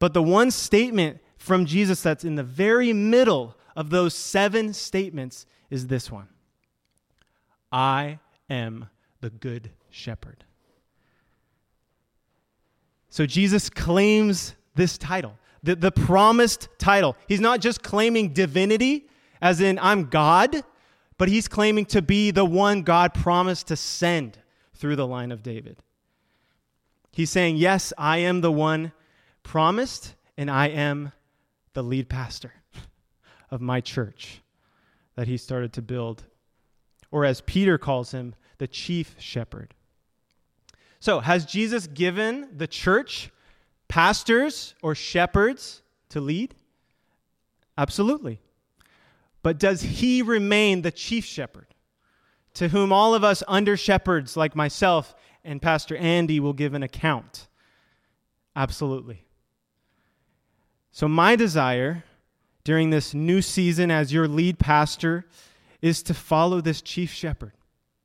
But 0.00 0.14
the 0.14 0.22
one 0.22 0.50
statement 0.50 1.20
from 1.36 1.64
Jesus 1.66 2.02
that's 2.02 2.24
in 2.24 2.34
the 2.34 2.42
very 2.42 2.92
middle 2.92 3.56
of 3.76 3.90
those 3.90 4.14
seven 4.14 4.72
statements 4.72 5.46
is 5.70 5.86
this 5.86 6.10
one 6.10 6.28
I 7.70 8.18
am 8.48 8.88
the 9.20 9.30
good 9.30 9.70
shepherd. 9.90 10.44
So 13.08 13.26
Jesus 13.26 13.70
claims 13.70 14.56
this 14.74 14.98
title 14.98 15.38
the, 15.62 15.76
the 15.76 15.92
promised 15.92 16.68
title. 16.78 17.16
He's 17.28 17.40
not 17.40 17.60
just 17.60 17.82
claiming 17.82 18.32
divinity, 18.32 19.08
as 19.42 19.60
in, 19.60 19.78
I'm 19.78 20.06
God, 20.06 20.64
but 21.18 21.28
he's 21.28 21.48
claiming 21.48 21.84
to 21.86 22.00
be 22.00 22.30
the 22.30 22.46
one 22.46 22.82
God 22.82 23.12
promised 23.12 23.68
to 23.68 23.76
send 23.76 24.38
through 24.74 24.96
the 24.96 25.06
line 25.06 25.32
of 25.32 25.42
David. 25.42 25.82
He's 27.12 27.28
saying, 27.28 27.56
Yes, 27.56 27.92
I 27.98 28.18
am 28.18 28.40
the 28.40 28.52
one 28.52 28.92
promised, 29.50 30.14
and 30.36 30.48
I 30.48 30.68
am 30.68 31.10
the 31.72 31.82
lead 31.82 32.08
pastor 32.08 32.52
of 33.50 33.60
my 33.60 33.80
church 33.80 34.42
that 35.16 35.26
he 35.26 35.36
started 35.36 35.72
to 35.72 35.82
build. 35.82 36.22
Or 37.10 37.24
as 37.24 37.40
Peter 37.40 37.76
calls 37.76 38.12
him, 38.12 38.36
the 38.58 38.68
chief 38.68 39.16
shepherd. 39.18 39.74
So, 41.00 41.18
has 41.18 41.46
Jesus 41.46 41.88
given 41.88 42.46
the 42.56 42.68
church 42.68 43.30
pastors 43.88 44.76
or 44.82 44.94
shepherds 44.94 45.82
to 46.10 46.20
lead? 46.20 46.54
Absolutely. 47.76 48.38
But 49.42 49.58
does 49.58 49.82
he 49.82 50.22
remain 50.22 50.82
the 50.82 50.92
chief 50.92 51.24
shepherd, 51.24 51.74
to 52.54 52.68
whom 52.68 52.92
all 52.92 53.16
of 53.16 53.24
us 53.24 53.42
under 53.48 53.76
shepherds 53.76 54.36
like 54.36 54.54
myself 54.54 55.12
and 55.42 55.60
Pastor 55.60 55.96
Andy 55.96 56.38
will 56.38 56.52
give 56.52 56.74
an 56.74 56.84
account? 56.84 57.48
Absolutely. 58.54 59.24
So, 60.92 61.08
my 61.08 61.36
desire 61.36 62.04
during 62.64 62.90
this 62.90 63.14
new 63.14 63.42
season 63.42 63.90
as 63.90 64.12
your 64.12 64.28
lead 64.28 64.58
pastor 64.58 65.26
is 65.80 66.02
to 66.04 66.14
follow 66.14 66.60
this 66.60 66.82
chief 66.82 67.10
shepherd, 67.10 67.52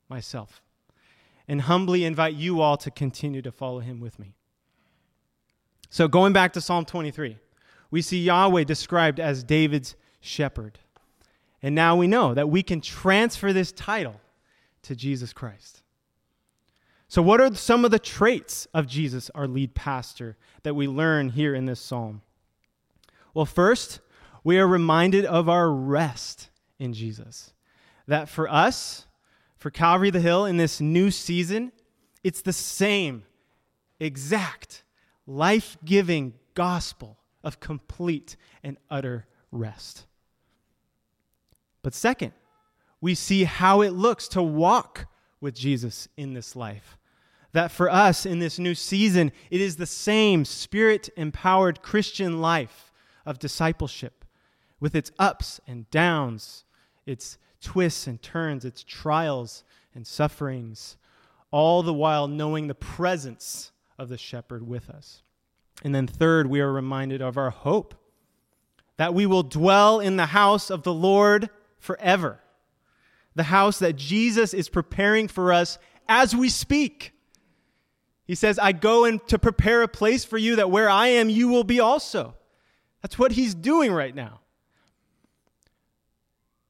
myself, 0.07 0.61
and 1.47 1.61
humbly 1.61 2.05
invite 2.05 2.35
you 2.35 2.61
all 2.61 2.77
to 2.77 2.91
continue 2.91 3.41
to 3.41 3.51
follow 3.51 3.79
him 3.79 3.99
with 3.99 4.17
me. 4.19 4.35
So, 5.89 6.07
going 6.07 6.33
back 6.33 6.53
to 6.53 6.61
Psalm 6.61 6.85
23, 6.85 7.37
we 7.91 8.01
see 8.01 8.23
Yahweh 8.23 8.63
described 8.63 9.19
as 9.19 9.43
David's 9.43 9.95
shepherd. 10.19 10.79
And 11.61 11.73
now 11.73 11.95
we 11.95 12.07
know 12.07 12.33
that 12.33 12.49
we 12.49 12.61
can 12.61 12.81
transfer 12.81 13.51
this 13.51 13.71
title 13.71 14.19
to 14.83 14.95
Jesus 14.95 15.33
Christ. 15.33 15.81
So, 17.07 17.21
what 17.21 17.41
are 17.41 17.53
some 17.55 17.85
of 17.85 17.91
the 17.91 17.99
traits 17.99 18.67
of 18.73 18.87
Jesus, 18.87 19.31
our 19.33 19.47
lead 19.47 19.73
pastor, 19.73 20.37
that 20.63 20.75
we 20.75 20.87
learn 20.87 21.29
here 21.29 21.55
in 21.55 21.65
this 21.65 21.79
psalm? 21.79 22.21
Well, 23.35 23.45
first, 23.45 23.99
we 24.45 24.57
are 24.59 24.67
reminded 24.67 25.25
of 25.25 25.49
our 25.49 25.69
rest 25.69 26.49
in 26.79 26.93
Jesus. 26.93 27.53
That 28.07 28.29
for 28.29 28.49
us, 28.49 29.07
for 29.57 29.69
Calvary 29.69 30.09
the 30.09 30.21
Hill 30.21 30.45
in 30.45 30.55
this 30.55 30.79
new 30.79 31.11
season, 31.11 31.73
it's 32.23 32.41
the 32.41 32.53
same 32.53 33.23
exact 33.99 34.83
life 35.27 35.77
giving 35.83 36.33
gospel 36.53 37.19
of 37.43 37.59
complete 37.59 38.37
and 38.63 38.77
utter 38.89 39.27
rest. 39.51 40.05
But 41.81 41.93
second, 41.93 42.31
we 43.01 43.15
see 43.15 43.43
how 43.43 43.81
it 43.81 43.91
looks 43.91 44.29
to 44.29 44.41
walk 44.41 45.07
with 45.41 45.55
Jesus 45.55 46.07
in 46.15 46.33
this 46.33 46.55
life. 46.55 46.97
That 47.51 47.69
for 47.69 47.89
us 47.89 48.25
in 48.25 48.39
this 48.39 48.59
new 48.59 48.75
season, 48.75 49.33
it 49.51 49.59
is 49.59 49.75
the 49.75 49.85
same 49.85 50.45
spirit 50.45 51.09
empowered 51.17 51.81
Christian 51.81 52.39
life 52.39 52.84
of 53.25 53.39
discipleship 53.39 54.25
with 54.79 54.95
its 54.95 55.11
ups 55.17 55.59
and 55.67 55.89
downs, 55.89 56.63
its 57.05 57.37
twists 57.61 58.07
and 58.07 58.21
turns, 58.21 58.65
its 58.65 58.83
trials 58.83 59.63
and 59.93 60.05
sufferings, 60.05 60.97
all 61.51 61.81
the 61.81 61.93
while 61.93 62.27
knowing 62.27 62.67
the 62.67 62.75
presence 62.75 63.71
of 63.97 64.09
the 64.09 64.17
shepherd 64.17 64.67
with 64.67 64.89
us. 64.89 65.23
And 65.83 65.93
then, 65.93 66.07
third, 66.07 66.47
we 66.47 66.61
are 66.61 66.71
reminded 66.71 67.21
of 67.21 67.37
our 67.37 67.49
hope 67.49 67.95
that 68.97 69.13
we 69.13 69.25
will 69.25 69.43
dwell 69.43 69.99
in 69.99 70.15
the 70.15 70.27
house 70.27 70.69
of 70.69 70.83
the 70.83 70.93
Lord 70.93 71.49
forever. 71.79 72.39
The 73.35 73.43
house 73.43 73.79
that 73.79 73.95
Jesus 73.95 74.53
is 74.53 74.69
preparing 74.69 75.27
for 75.27 75.51
us 75.51 75.77
as 76.07 76.35
we 76.35 76.49
speak. 76.49 77.11
He 78.25 78.35
says, 78.35 78.57
I 78.57 78.71
go 78.71 79.05
in 79.05 79.19
to 79.27 79.37
prepare 79.37 79.81
a 79.81 79.87
place 79.87 80.23
for 80.23 80.37
you 80.37 80.55
that 80.55 80.71
where 80.71 80.89
I 80.89 81.07
am, 81.07 81.29
you 81.29 81.49
will 81.49 81.63
be 81.63 81.79
also. 81.79 82.35
That's 83.05 83.19
what 83.19 83.33
he's 83.33 83.53
doing 83.53 83.91
right 83.91 84.15
now. 84.15 84.39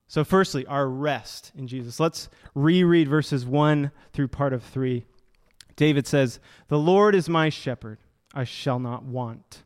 So, 0.06 0.26
firstly, 0.26 0.66
our 0.66 0.86
rest 0.86 1.54
in 1.58 1.66
Jesus. 1.66 1.98
Let's 1.98 2.28
reread 2.54 3.08
verses 3.08 3.46
1 3.46 3.90
through 4.12 4.28
part 4.28 4.52
of 4.52 4.62
3. 4.62 5.06
David 5.78 6.06
says, 6.06 6.42
The 6.68 6.78
Lord 6.78 7.16
is 7.16 7.30
my 7.30 7.48
shepherd, 7.48 8.00
I 8.34 8.44
shall 8.44 8.80
not 8.80 9.04
want. 9.04 9.64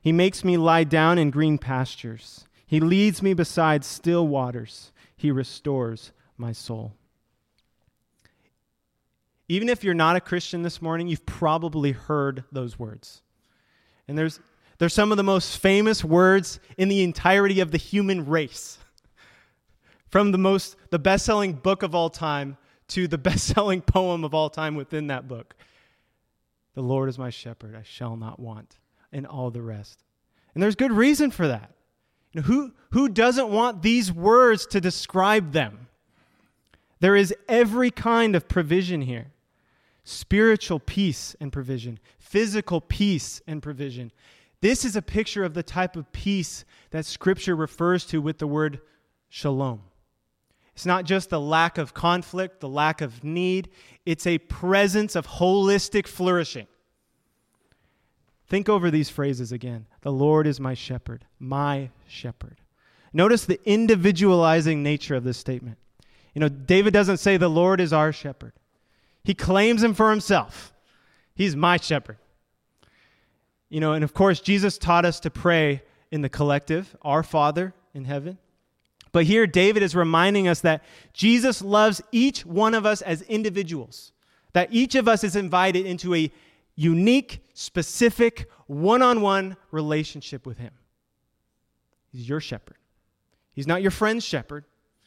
He 0.00 0.10
makes 0.10 0.44
me 0.44 0.56
lie 0.56 0.84
down 0.84 1.18
in 1.18 1.28
green 1.28 1.58
pastures. 1.58 2.46
He 2.66 2.80
leads 2.80 3.22
me 3.22 3.34
beside 3.34 3.84
still 3.84 4.26
waters. 4.26 4.92
He 5.14 5.30
restores 5.30 6.12
my 6.38 6.52
soul. 6.52 6.94
Even 9.46 9.68
if 9.68 9.84
you're 9.84 9.92
not 9.92 10.16
a 10.16 10.22
Christian 10.22 10.62
this 10.62 10.80
morning, 10.80 11.06
you've 11.06 11.26
probably 11.26 11.92
heard 11.92 12.44
those 12.50 12.78
words. 12.78 13.20
And 14.08 14.16
there's, 14.16 14.40
they're 14.78 14.88
some 14.88 15.10
of 15.10 15.16
the 15.16 15.24
most 15.24 15.58
famous 15.58 16.04
words 16.04 16.60
in 16.76 16.88
the 16.88 17.02
entirety 17.02 17.60
of 17.60 17.70
the 17.70 17.78
human 17.78 18.26
race. 18.26 18.78
From 20.08 20.32
the 20.32 20.38
most 20.38 20.76
the 20.90 20.98
best-selling 20.98 21.54
book 21.54 21.82
of 21.82 21.94
all 21.94 22.10
time 22.10 22.56
to 22.88 23.08
the 23.08 23.18
best-selling 23.18 23.82
poem 23.82 24.24
of 24.24 24.34
all 24.34 24.50
time 24.50 24.74
within 24.74 25.08
that 25.08 25.28
book. 25.28 25.54
The 26.74 26.82
Lord 26.82 27.08
is 27.08 27.18
my 27.18 27.30
shepherd, 27.30 27.74
I 27.74 27.82
shall 27.82 28.16
not 28.16 28.38
want, 28.38 28.78
and 29.12 29.26
all 29.26 29.50
the 29.50 29.62
rest. 29.62 30.04
And 30.54 30.62
there's 30.62 30.76
good 30.76 30.92
reason 30.92 31.30
for 31.30 31.48
that. 31.48 31.72
You 32.32 32.40
know, 32.40 32.46
who, 32.46 32.72
who 32.90 33.08
doesn't 33.08 33.48
want 33.48 33.82
these 33.82 34.12
words 34.12 34.66
to 34.66 34.80
describe 34.80 35.52
them? 35.52 35.88
There 37.00 37.16
is 37.16 37.34
every 37.48 37.90
kind 37.90 38.34
of 38.36 38.48
provision 38.48 39.02
here 39.02 39.26
spiritual 40.04 40.80
peace 40.80 41.36
and 41.38 41.52
provision, 41.52 41.98
physical 42.18 42.80
peace 42.80 43.42
and 43.46 43.62
provision. 43.62 44.10
This 44.60 44.84
is 44.84 44.96
a 44.96 45.02
picture 45.02 45.44
of 45.44 45.54
the 45.54 45.62
type 45.62 45.96
of 45.96 46.10
peace 46.12 46.64
that 46.90 47.06
Scripture 47.06 47.54
refers 47.54 48.04
to 48.06 48.20
with 48.20 48.38
the 48.38 48.46
word 48.46 48.80
shalom. 49.28 49.82
It's 50.74 50.86
not 50.86 51.04
just 51.04 51.30
the 51.30 51.40
lack 51.40 51.78
of 51.78 51.94
conflict, 51.94 52.60
the 52.60 52.68
lack 52.68 53.00
of 53.00 53.24
need, 53.24 53.68
it's 54.06 54.26
a 54.26 54.38
presence 54.38 55.16
of 55.16 55.26
holistic 55.26 56.06
flourishing. 56.06 56.66
Think 58.48 58.68
over 58.68 58.90
these 58.90 59.10
phrases 59.10 59.52
again. 59.52 59.86
The 60.00 60.12
Lord 60.12 60.46
is 60.46 60.58
my 60.58 60.74
shepherd, 60.74 61.24
my 61.38 61.90
shepherd. 62.06 62.58
Notice 63.12 63.44
the 63.44 63.60
individualizing 63.64 64.82
nature 64.82 65.14
of 65.14 65.24
this 65.24 65.36
statement. 65.36 65.78
You 66.34 66.40
know, 66.40 66.48
David 66.48 66.92
doesn't 66.92 67.18
say 67.18 67.36
the 67.36 67.48
Lord 67.48 67.80
is 67.80 67.92
our 67.92 68.12
shepherd, 68.12 68.52
he 69.22 69.34
claims 69.34 69.82
him 69.82 69.94
for 69.94 70.10
himself. 70.10 70.72
He's 71.34 71.54
my 71.54 71.76
shepherd. 71.76 72.18
You 73.68 73.80
know, 73.80 73.92
and 73.92 74.02
of 74.02 74.14
course, 74.14 74.40
Jesus 74.40 74.78
taught 74.78 75.04
us 75.04 75.20
to 75.20 75.30
pray 75.30 75.82
in 76.10 76.22
the 76.22 76.28
collective, 76.28 76.96
Our 77.02 77.22
Father 77.22 77.74
in 77.94 78.04
heaven. 78.04 78.38
But 79.12 79.24
here, 79.24 79.46
David 79.46 79.82
is 79.82 79.94
reminding 79.94 80.48
us 80.48 80.60
that 80.60 80.84
Jesus 81.12 81.62
loves 81.62 82.00
each 82.12 82.44
one 82.44 82.74
of 82.74 82.86
us 82.86 83.02
as 83.02 83.22
individuals, 83.22 84.12
that 84.52 84.68
each 84.70 84.94
of 84.94 85.08
us 85.08 85.24
is 85.24 85.36
invited 85.36 85.86
into 85.86 86.14
a 86.14 86.30
unique, 86.76 87.44
specific, 87.54 88.50
one 88.66 89.02
on 89.02 89.20
one 89.20 89.56
relationship 89.70 90.46
with 90.46 90.58
Him. 90.58 90.72
He's 92.12 92.28
your 92.28 92.40
shepherd. 92.40 92.76
He's 93.52 93.66
not 93.66 93.82
your 93.82 93.90
friend's 93.90 94.24
shepherd. 94.24 94.64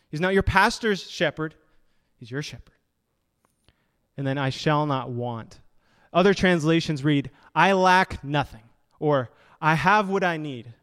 He's 0.10 0.20
not 0.20 0.34
your 0.34 0.44
pastor's 0.44 1.10
shepherd. 1.10 1.56
He's 2.18 2.30
your 2.30 2.42
shepherd. 2.42 2.74
And 4.18 4.28
then, 4.28 4.38
I 4.38 4.50
shall 4.50 4.86
not 4.86 5.10
want. 5.10 5.62
Other 6.14 6.34
translations 6.34 7.04
read, 7.04 7.32
I 7.54 7.74
lack 7.74 8.24
nothing, 8.24 8.64
or 9.00 9.30
I 9.62 9.76
have 9.76 10.10
what 10.10 10.24
I 10.24 10.38
need. 10.38 10.74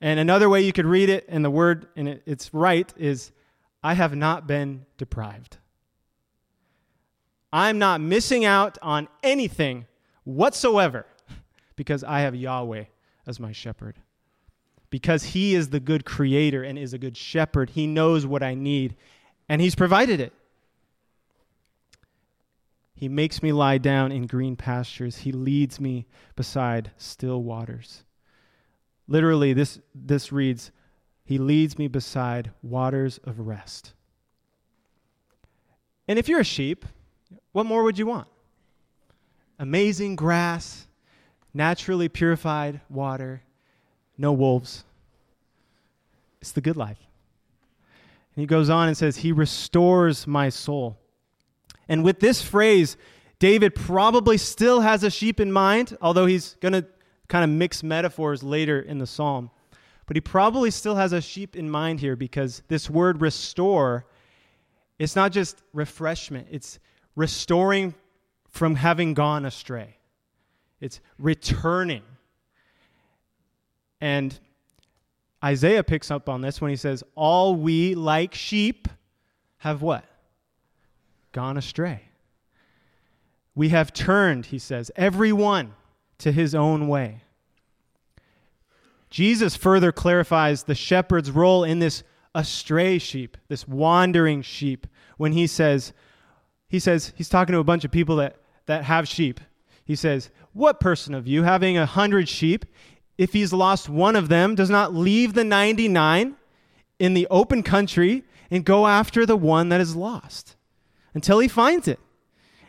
And 0.00 0.18
another 0.18 0.48
way 0.48 0.62
you 0.62 0.72
could 0.72 0.86
read 0.86 1.08
it, 1.08 1.24
and 1.28 1.44
the 1.44 1.50
word, 1.50 1.86
and 1.96 2.08
it, 2.08 2.22
it's 2.26 2.52
right, 2.52 2.92
is, 2.96 3.30
I 3.82 3.94
have 3.94 4.14
not 4.14 4.46
been 4.46 4.86
deprived. 4.98 5.58
I'm 7.52 7.78
not 7.78 8.00
missing 8.00 8.44
out 8.44 8.78
on 8.82 9.08
anything 9.22 9.86
whatsoever 10.24 11.06
because 11.76 12.02
I 12.02 12.20
have 12.20 12.34
Yahweh 12.34 12.84
as 13.26 13.38
my 13.38 13.52
shepherd. 13.52 13.96
Because 14.90 15.22
he 15.22 15.54
is 15.54 15.68
the 15.68 15.80
good 15.80 16.04
creator 16.04 16.62
and 16.62 16.78
is 16.78 16.92
a 16.92 16.98
good 16.98 17.16
shepherd, 17.16 17.70
he 17.70 17.86
knows 17.86 18.26
what 18.26 18.42
I 18.42 18.54
need 18.54 18.96
and 19.48 19.60
he's 19.60 19.74
provided 19.74 20.18
it. 20.20 20.32
He 23.02 23.08
makes 23.08 23.42
me 23.42 23.50
lie 23.50 23.78
down 23.78 24.12
in 24.12 24.28
green 24.28 24.54
pastures. 24.54 25.16
He 25.16 25.32
leads 25.32 25.80
me 25.80 26.06
beside 26.36 26.92
still 26.96 27.42
waters. 27.42 28.04
Literally, 29.08 29.52
this, 29.52 29.80
this 29.92 30.30
reads, 30.30 30.70
He 31.24 31.36
leads 31.36 31.76
me 31.76 31.88
beside 31.88 32.52
waters 32.62 33.18
of 33.24 33.40
rest. 33.40 33.94
And 36.06 36.16
if 36.16 36.28
you're 36.28 36.38
a 36.38 36.44
sheep, 36.44 36.86
what 37.50 37.66
more 37.66 37.82
would 37.82 37.98
you 37.98 38.06
want? 38.06 38.28
amazing 39.58 40.14
grass, 40.14 40.86
naturally 41.52 42.08
purified 42.08 42.80
water, 42.88 43.42
no 44.16 44.32
wolves. 44.32 44.84
It's 46.40 46.52
the 46.52 46.60
good 46.60 46.76
life. 46.76 47.00
And 48.36 48.42
he 48.42 48.46
goes 48.46 48.70
on 48.70 48.86
and 48.86 48.96
says, 48.96 49.16
He 49.16 49.32
restores 49.32 50.24
my 50.24 50.50
soul. 50.50 51.01
And 51.88 52.04
with 52.04 52.20
this 52.20 52.42
phrase, 52.42 52.96
David 53.38 53.74
probably 53.74 54.38
still 54.38 54.80
has 54.80 55.02
a 55.02 55.10
sheep 55.10 55.40
in 55.40 55.50
mind, 55.50 55.96
although 56.00 56.26
he's 56.26 56.54
going 56.60 56.72
to 56.72 56.86
kind 57.28 57.44
of 57.44 57.50
mix 57.50 57.82
metaphors 57.82 58.42
later 58.42 58.80
in 58.80 58.98
the 58.98 59.06
psalm. 59.06 59.50
But 60.06 60.16
he 60.16 60.20
probably 60.20 60.70
still 60.70 60.96
has 60.96 61.12
a 61.12 61.20
sheep 61.20 61.56
in 61.56 61.70
mind 61.70 62.00
here 62.00 62.16
because 62.16 62.62
this 62.68 62.90
word 62.90 63.20
restore, 63.20 64.06
it's 64.98 65.16
not 65.16 65.32
just 65.32 65.62
refreshment, 65.72 66.48
it's 66.50 66.78
restoring 67.16 67.94
from 68.50 68.74
having 68.74 69.14
gone 69.14 69.44
astray, 69.44 69.96
it's 70.80 71.00
returning. 71.18 72.02
And 74.00 74.38
Isaiah 75.44 75.82
picks 75.82 76.10
up 76.10 76.28
on 76.28 76.42
this 76.42 76.60
when 76.60 76.70
he 76.70 76.76
says, 76.76 77.02
All 77.14 77.56
we 77.56 77.94
like 77.94 78.34
sheep 78.34 78.88
have 79.58 79.82
what? 79.82 80.04
Gone 81.32 81.56
astray. 81.56 82.02
We 83.54 83.70
have 83.70 83.92
turned, 83.92 84.46
he 84.46 84.58
says, 84.58 84.90
everyone 84.96 85.74
to 86.18 86.32
his 86.32 86.54
own 86.54 86.88
way. 86.88 87.22
Jesus 89.10 89.56
further 89.56 89.92
clarifies 89.92 90.62
the 90.62 90.74
shepherd's 90.74 91.30
role 91.30 91.64
in 91.64 91.78
this 91.78 92.02
astray 92.34 92.98
sheep, 92.98 93.36
this 93.48 93.68
wandering 93.68 94.40
sheep, 94.40 94.86
when 95.18 95.32
he 95.32 95.46
says, 95.46 95.92
he 96.68 96.78
says, 96.78 97.12
he's 97.16 97.28
talking 97.28 97.52
to 97.52 97.58
a 97.58 97.64
bunch 97.64 97.84
of 97.84 97.90
people 97.90 98.16
that, 98.16 98.36
that 98.66 98.84
have 98.84 99.06
sheep. 99.06 99.40
He 99.84 99.96
says, 99.96 100.30
What 100.54 100.80
person 100.80 101.14
of 101.14 101.26
you, 101.26 101.42
having 101.42 101.76
a 101.76 101.84
hundred 101.84 102.28
sheep, 102.28 102.64
if 103.18 103.34
he's 103.34 103.52
lost 103.52 103.88
one 103.88 104.16
of 104.16 104.30
them, 104.30 104.54
does 104.54 104.70
not 104.70 104.94
leave 104.94 105.34
the 105.34 105.44
99 105.44 106.36
in 106.98 107.14
the 107.14 107.26
open 107.30 107.62
country 107.62 108.24
and 108.50 108.64
go 108.64 108.86
after 108.86 109.26
the 109.26 109.36
one 109.36 109.68
that 109.68 109.80
is 109.80 109.94
lost 109.94 110.56
until 111.14 111.38
he 111.38 111.48
finds 111.48 111.88
it? 111.88 111.98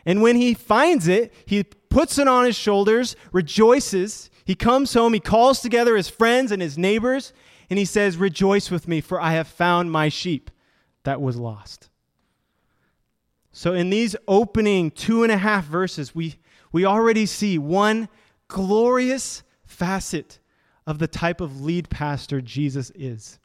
And 0.06 0.22
when 0.22 0.36
he 0.36 0.54
finds 0.54 1.08
it, 1.08 1.32
he 1.46 1.64
puts 1.64 2.18
it 2.18 2.28
on 2.28 2.44
his 2.44 2.56
shoulders, 2.56 3.16
rejoices. 3.32 4.30
He 4.44 4.54
comes 4.54 4.92
home, 4.92 5.14
he 5.14 5.20
calls 5.20 5.60
together 5.60 5.96
his 5.96 6.08
friends 6.08 6.52
and 6.52 6.60
his 6.60 6.76
neighbors, 6.76 7.32
and 7.70 7.78
he 7.78 7.84
says, 7.84 8.16
Rejoice 8.16 8.70
with 8.70 8.86
me, 8.86 9.00
for 9.00 9.20
I 9.20 9.32
have 9.32 9.48
found 9.48 9.90
my 9.90 10.08
sheep 10.08 10.50
that 11.04 11.20
was 11.20 11.36
lost. 11.36 11.88
So, 13.52 13.72
in 13.72 13.88
these 13.88 14.16
opening 14.26 14.90
two 14.90 15.22
and 15.22 15.30
a 15.30 15.38
half 15.38 15.64
verses, 15.64 16.14
we, 16.14 16.34
we 16.72 16.84
already 16.84 17.24
see 17.24 17.56
one 17.56 18.08
glorious 18.48 19.44
facet 19.64 20.40
of 20.86 20.98
the 20.98 21.06
type 21.06 21.40
of 21.40 21.60
lead 21.60 21.88
pastor 21.88 22.40
Jesus 22.40 22.90
is. 22.96 23.38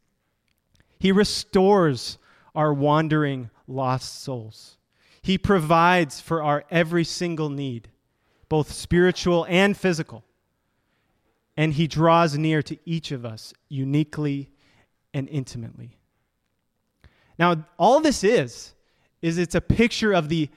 He 0.98 1.12
restores 1.12 2.18
our 2.56 2.74
wandering, 2.74 3.52
lost 3.68 4.24
souls. 4.24 4.79
He 5.22 5.38
provides 5.38 6.20
for 6.20 6.42
our 6.42 6.64
every 6.70 7.04
single 7.04 7.50
need, 7.50 7.90
both 8.48 8.72
spiritual 8.72 9.46
and 9.50 9.76
physical. 9.76 10.24
And 11.58 11.74
He 11.74 11.88
draws 11.88 12.38
near 12.38 12.62
to 12.64 12.78
each 12.86 13.12
of 13.12 13.26
us 13.26 13.54
uniquely 13.68 14.52
and 15.14 15.28
intimately. 15.30 15.98
Now, 17.38 17.66
all 17.78 18.02
this 18.02 18.24
is, 18.24 18.74
is 19.22 19.38
it's 19.38 19.56
a 19.56 19.62
picture 19.62 20.14
of 20.14 20.30
the 20.30 20.50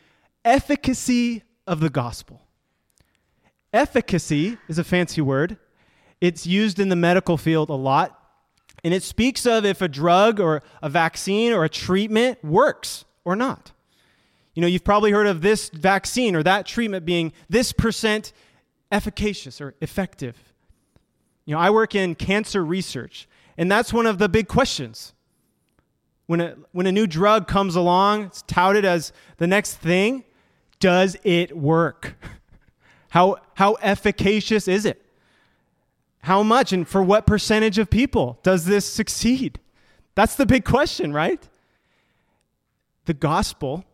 efficacy 0.45 1.42
of 1.66 1.81
the 1.81 1.90
gospel. 1.90 2.42
Efficacy 3.73 4.59
is 4.69 4.78
a 4.78 4.85
fancy 4.85 5.21
word. 5.21 5.57
It's 6.21 6.47
used 6.47 6.78
in 6.78 6.88
the 6.88 6.97
medical 6.97 7.37
field 7.37 7.71
a 7.71 7.75
lot. 7.75 8.19
And 8.85 8.92
it 8.92 9.02
speaks 9.02 9.47
of 9.47 9.64
if 9.64 9.81
a 9.81 9.88
drug 9.88 10.40
or 10.40 10.62
a 10.83 10.88
vaccine 10.88 11.52
or 11.52 11.64
a 11.64 11.69
treatment 11.69 12.45
works 12.45 13.04
or 13.25 13.37
not. 13.37 13.73
You 14.54 14.60
know, 14.60 14.66
you've 14.66 14.84
probably 14.84 15.12
heard 15.12 15.26
of 15.26 15.40
this 15.40 15.70
vaccine 15.70 16.36
or 16.36 16.42
that 16.42 16.66
treatment 16.66 17.06
being 17.06 17.32
this 17.48 17.72
percent 17.72 18.32
efficacious 18.90 19.60
or 19.60 19.74
effective. 19.80 20.36
You 21.44 21.54
know, 21.54 21.60
I 21.60 21.70
work 21.70 21.94
in 21.94 22.14
cancer 22.14 22.64
research, 22.64 23.28
and 23.56 23.70
that's 23.70 23.92
one 23.92 24.06
of 24.06 24.18
the 24.18 24.28
big 24.28 24.48
questions. 24.48 25.14
When 26.26 26.40
a, 26.40 26.56
when 26.72 26.86
a 26.86 26.92
new 26.92 27.06
drug 27.06 27.48
comes 27.48 27.74
along, 27.74 28.24
it's 28.24 28.42
touted 28.42 28.84
as 28.84 29.12
the 29.38 29.46
next 29.46 29.76
thing, 29.76 30.24
does 30.78 31.16
it 31.24 31.56
work? 31.56 32.16
How, 33.10 33.36
how 33.52 33.76
efficacious 33.82 34.66
is 34.66 34.86
it? 34.86 35.04
How 36.20 36.42
much 36.42 36.72
and 36.72 36.88
for 36.88 37.02
what 37.02 37.26
percentage 37.26 37.76
of 37.76 37.90
people 37.90 38.38
does 38.42 38.64
this 38.64 38.86
succeed? 38.90 39.60
That's 40.14 40.34
the 40.34 40.46
big 40.46 40.64
question, 40.64 41.12
right? 41.12 41.46
The 43.04 43.12
gospel 43.12 43.84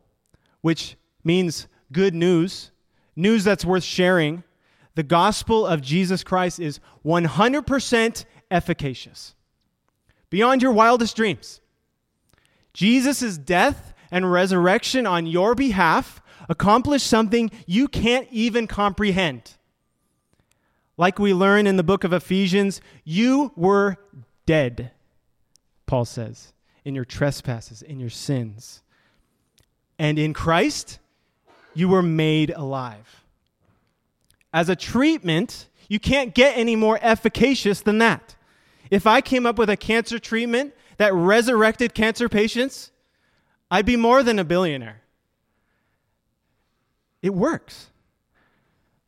which 0.61 0.97
means 1.25 1.69
good 1.93 2.15
news, 2.15 2.71
news 3.17 3.45
that's 3.45 3.65
worth 3.65 3.85
sharing, 3.85 4.43
the 4.95 5.03
gospel 5.03 5.67
of 5.67 5.81
Jesus 5.81 6.25
Christ 6.25 6.59
is 6.59 6.81
100% 7.05 8.25
efficacious, 8.51 9.35
beyond 10.31 10.63
your 10.63 10.73
wildest 10.73 11.17
dreams. 11.17 11.61
Jesus' 12.73 13.39
death 13.39 13.95
and 14.11 14.31
resurrection 14.31 15.07
on 15.07 15.27
your 15.27 15.55
behalf 15.55 16.21
accomplished 16.49 17.07
something 17.07 17.51
you 17.67 17.89
can't 17.89 18.27
even 18.31 18.67
comprehend. 18.67 19.57
Like 20.97 21.19
we 21.19 21.33
learn 21.33 21.67
in 21.67 21.77
the 21.77 21.85
book 21.85 22.03
of 22.05 22.13
Ephesians, 22.13 22.81
you 23.05 23.53
were 23.55 23.97
dead, 24.47 24.91
Paul 25.87 26.05
says, 26.05 26.53
in 26.85 26.95
your 26.95 27.05
trespasses, 27.05 27.83
in 27.83 28.01
your 28.01 28.11
sins. 28.11 28.83
And 29.99 30.19
in 30.19 30.33
Christ, 30.33 30.99
you 31.75 31.89
were 31.89 32.03
made 32.03 32.51
alive. 32.51 33.25
As 34.53 34.69
a 34.69 34.77
treatment, 34.77 35.69
you 35.89 35.99
can't 35.99 36.35
get 36.35 36.57
any 36.57 36.77
more 36.77 36.99
efficacious 37.03 37.81
than 37.81 37.99
that. 37.99 38.37
If 38.91 39.07
I 39.07 39.21
came 39.21 39.47
up 39.47 39.59
with 39.59 39.69
a 39.71 39.77
cancer 39.77 40.19
treatment 40.19 40.75
that 40.97 41.13
resurrected 41.13 41.95
cancer 41.95 42.29
patients, 42.29 42.91
I'd 43.71 43.87
be 43.87 43.97
more 43.97 44.23
than 44.23 44.39
a 44.39 44.45
billionaire. 44.45 45.03
It 47.23 47.35
works. 47.35 47.91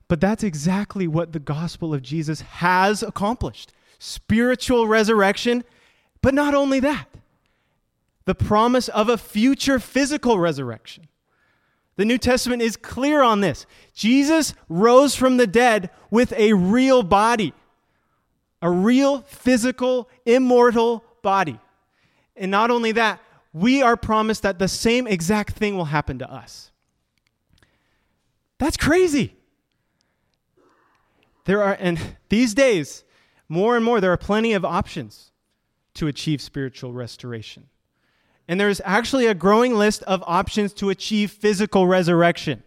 But 0.08 0.20
that's 0.20 0.42
exactly 0.42 1.06
what 1.06 1.32
the 1.32 1.38
gospel 1.38 1.94
of 1.94 2.02
Jesus 2.02 2.40
has 2.40 3.02
accomplished 3.02 3.72
spiritual 4.02 4.88
resurrection, 4.88 5.62
but 6.22 6.32
not 6.34 6.54
only 6.54 6.80
that 6.80 7.09
the 8.24 8.34
promise 8.34 8.88
of 8.88 9.08
a 9.08 9.18
future 9.18 9.78
physical 9.78 10.38
resurrection. 10.38 11.08
The 11.96 12.04
New 12.04 12.18
Testament 12.18 12.62
is 12.62 12.76
clear 12.76 13.22
on 13.22 13.40
this. 13.40 13.66
Jesus 13.94 14.54
rose 14.68 15.14
from 15.14 15.36
the 15.36 15.46
dead 15.46 15.90
with 16.10 16.32
a 16.32 16.52
real 16.52 17.02
body, 17.02 17.52
a 18.62 18.70
real 18.70 19.22
physical, 19.22 20.08
immortal 20.24 21.04
body. 21.22 21.58
And 22.36 22.50
not 22.50 22.70
only 22.70 22.92
that, 22.92 23.20
we 23.52 23.82
are 23.82 23.96
promised 23.96 24.42
that 24.42 24.58
the 24.58 24.68
same 24.68 25.06
exact 25.06 25.56
thing 25.56 25.76
will 25.76 25.86
happen 25.86 26.18
to 26.20 26.32
us. 26.32 26.70
That's 28.58 28.76
crazy. 28.76 29.34
There 31.46 31.62
are, 31.62 31.76
and 31.80 31.98
these 32.28 32.54
days, 32.54 33.04
more 33.48 33.74
and 33.74 33.84
more, 33.84 34.00
there 34.00 34.12
are 34.12 34.16
plenty 34.16 34.52
of 34.52 34.64
options 34.64 35.32
to 35.94 36.06
achieve 36.06 36.40
spiritual 36.40 36.92
restoration. 36.92 37.69
And 38.50 38.58
there's 38.58 38.80
actually 38.84 39.26
a 39.26 39.34
growing 39.34 39.76
list 39.76 40.02
of 40.02 40.24
options 40.26 40.72
to 40.72 40.90
achieve 40.90 41.30
physical 41.30 41.86
resurrection. 41.86 42.64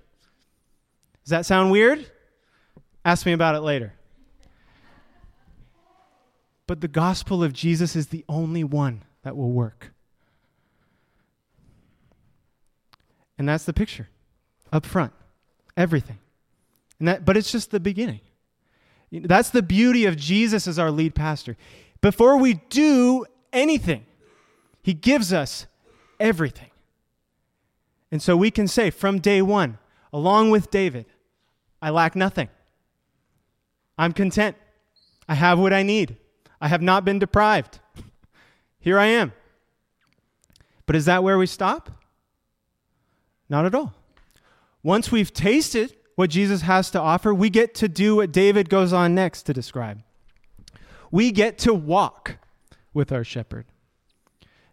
Does 1.25 1.31
that 1.31 1.45
sound 1.45 1.71
weird? 1.71 2.09
Ask 3.03 3.25
me 3.25 3.33
about 3.33 3.55
it 3.55 3.59
later. 3.59 3.91
But 6.67 6.79
the 6.79 6.87
gospel 6.87 7.43
of 7.43 7.51
Jesus 7.51 7.97
is 7.97 8.07
the 8.07 8.23
only 8.29 8.63
one 8.63 9.03
that 9.23 9.35
will 9.35 9.51
work. 9.51 9.91
And 13.37 13.49
that's 13.49 13.65
the 13.65 13.73
picture 13.73 14.07
up 14.71 14.85
front. 14.85 15.11
Everything. 15.75 16.19
And 16.99 17.09
that, 17.09 17.25
but 17.25 17.35
it's 17.35 17.51
just 17.51 17.71
the 17.71 17.81
beginning. 17.81 18.21
That's 19.11 19.49
the 19.49 19.61
beauty 19.61 20.05
of 20.05 20.15
Jesus 20.15 20.65
as 20.65 20.79
our 20.79 20.91
lead 20.91 21.13
pastor. 21.13 21.57
Before 21.99 22.37
we 22.37 22.53
do 22.69 23.25
anything, 23.51 24.05
he 24.81 24.93
gives 24.93 25.33
us 25.33 25.67
everything. 26.23 26.71
And 28.11 28.21
so 28.21 28.37
we 28.37 28.49
can 28.49 28.67
say 28.67 28.89
from 28.89 29.19
day 29.19 29.41
one, 29.41 29.77
along 30.13 30.49
with 30.49 30.71
David, 30.71 31.05
I 31.81 31.89
lack 31.89 32.15
nothing. 32.15 32.49
I'm 33.97 34.13
content. 34.13 34.55
I 35.27 35.35
have 35.35 35.59
what 35.59 35.73
I 35.73 35.83
need. 35.83 36.17
I 36.61 36.69
have 36.69 36.81
not 36.81 37.03
been 37.03 37.19
deprived. 37.19 37.79
Here 38.79 38.97
I 38.97 39.07
am. 39.07 39.33
But 40.85 40.95
is 40.95 41.05
that 41.05 41.23
where 41.23 41.37
we 41.37 41.45
stop? 41.45 41.91
Not 43.49 43.65
at 43.65 43.75
all. 43.75 43.93
Once 44.81 45.11
we've 45.11 45.33
tasted 45.33 45.95
what 46.15 46.29
Jesus 46.29 46.61
has 46.61 46.89
to 46.91 46.99
offer, 46.99 47.33
we 47.33 47.49
get 47.49 47.75
to 47.75 47.87
do 47.87 48.15
what 48.17 48.31
David 48.31 48.69
goes 48.69 48.93
on 48.93 49.13
next 49.13 49.43
to 49.43 49.53
describe. 49.53 50.01
We 51.11 51.31
get 51.31 51.57
to 51.59 51.73
walk 51.73 52.37
with 52.93 53.11
our 53.11 53.23
shepherd. 53.23 53.65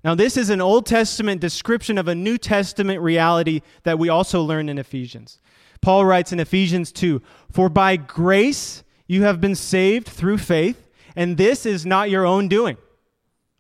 Now, 0.03 0.15
this 0.15 0.37
is 0.37 0.49
an 0.49 0.61
Old 0.63 0.87
Testament 0.87 1.41
description 1.41 1.99
of 1.99 2.09
a 2.09 2.15
New 2.15 2.39
Testament 2.39 3.01
reality 3.01 3.61
that 3.83 3.99
we 3.99 4.09
also 4.09 4.43
learn 4.43 4.69
in 4.69 4.79
Ephesians. 4.79 5.39
Paul 5.83 6.07
writes 6.07 6.33
in 6.33 6.41
Ephesians 6.41 6.91
2 6.93 7.21
For 7.51 7.69
by 7.69 7.97
grace 7.97 8.83
you 9.07 9.25
have 9.25 9.41
been 9.41 9.55
saved 9.55 10.09
through 10.09 10.39
faith, 10.39 10.89
and 11.17 11.37
this 11.37 11.67
is 11.67 11.85
not 11.85 12.11
your 12.11 12.25
own 12.25 12.49
doing, 12.49 12.77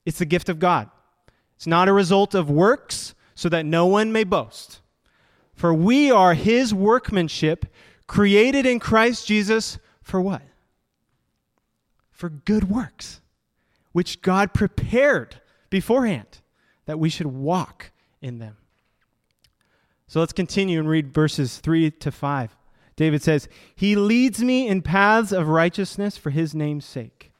it's 0.07 0.18
the 0.18 0.24
gift 0.24 0.48
of 0.48 0.59
God. 0.59 0.90
It's 1.57 1.66
not 1.66 1.88
a 1.88 1.92
result 1.92 2.35
of 2.35 2.48
works, 2.48 3.14
so 3.35 3.50
that 3.50 3.66
no 3.66 3.85
one 3.85 4.12
may 4.12 4.24
boast. 4.24 4.81
For 5.55 5.74
we 5.74 6.11
are 6.11 6.33
his 6.33 6.72
workmanship, 6.72 7.66
created 8.07 8.64
in 8.64 8.79
Christ 8.81 9.26
Jesus 9.26 9.79
for 10.03 10.22
what? 10.22 10.40
For 12.11 12.31
good 12.31 12.70
works, 12.70 13.20
which 13.92 14.22
God 14.22 14.55
prepared 14.55 15.40
beforehand 15.70 16.40
that 16.87 16.98
we 16.98 17.09
should 17.09 17.28
walk 17.28 17.92
in 18.20 18.38
them. 18.38 18.56
So 20.06 20.20
let's 20.20 20.33
continue 20.33 20.80
and 20.80 20.88
read 20.88 21.14
verses 21.14 21.59
3 21.59 21.92
to 21.92 22.11
5. 22.11 22.56
David 22.96 23.22
says, 23.22 23.48
He 23.74 23.96
leads 23.96 24.42
me 24.42 24.66
in 24.66 24.83
paths 24.83 25.33
of 25.33 25.48
righteousness 25.48 26.16
for 26.16 26.30
his 26.30 26.54
name's 26.54 26.85
sake. 26.85 27.33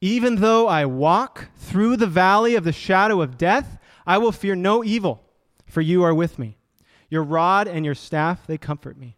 Even 0.00 0.36
though 0.36 0.66
I 0.66 0.86
walk 0.86 1.48
through 1.56 1.96
the 1.96 2.06
valley 2.06 2.54
of 2.54 2.64
the 2.64 2.72
shadow 2.72 3.20
of 3.20 3.36
death, 3.36 3.78
I 4.06 4.16
will 4.18 4.32
fear 4.32 4.54
no 4.54 4.82
evil, 4.82 5.24
for 5.66 5.80
you 5.80 6.02
are 6.04 6.14
with 6.14 6.38
me. 6.38 6.56
Your 7.10 7.22
rod 7.22 7.68
and 7.68 7.84
your 7.84 7.94
staff, 7.94 8.46
they 8.46 8.56
comfort 8.56 8.96
me. 8.96 9.16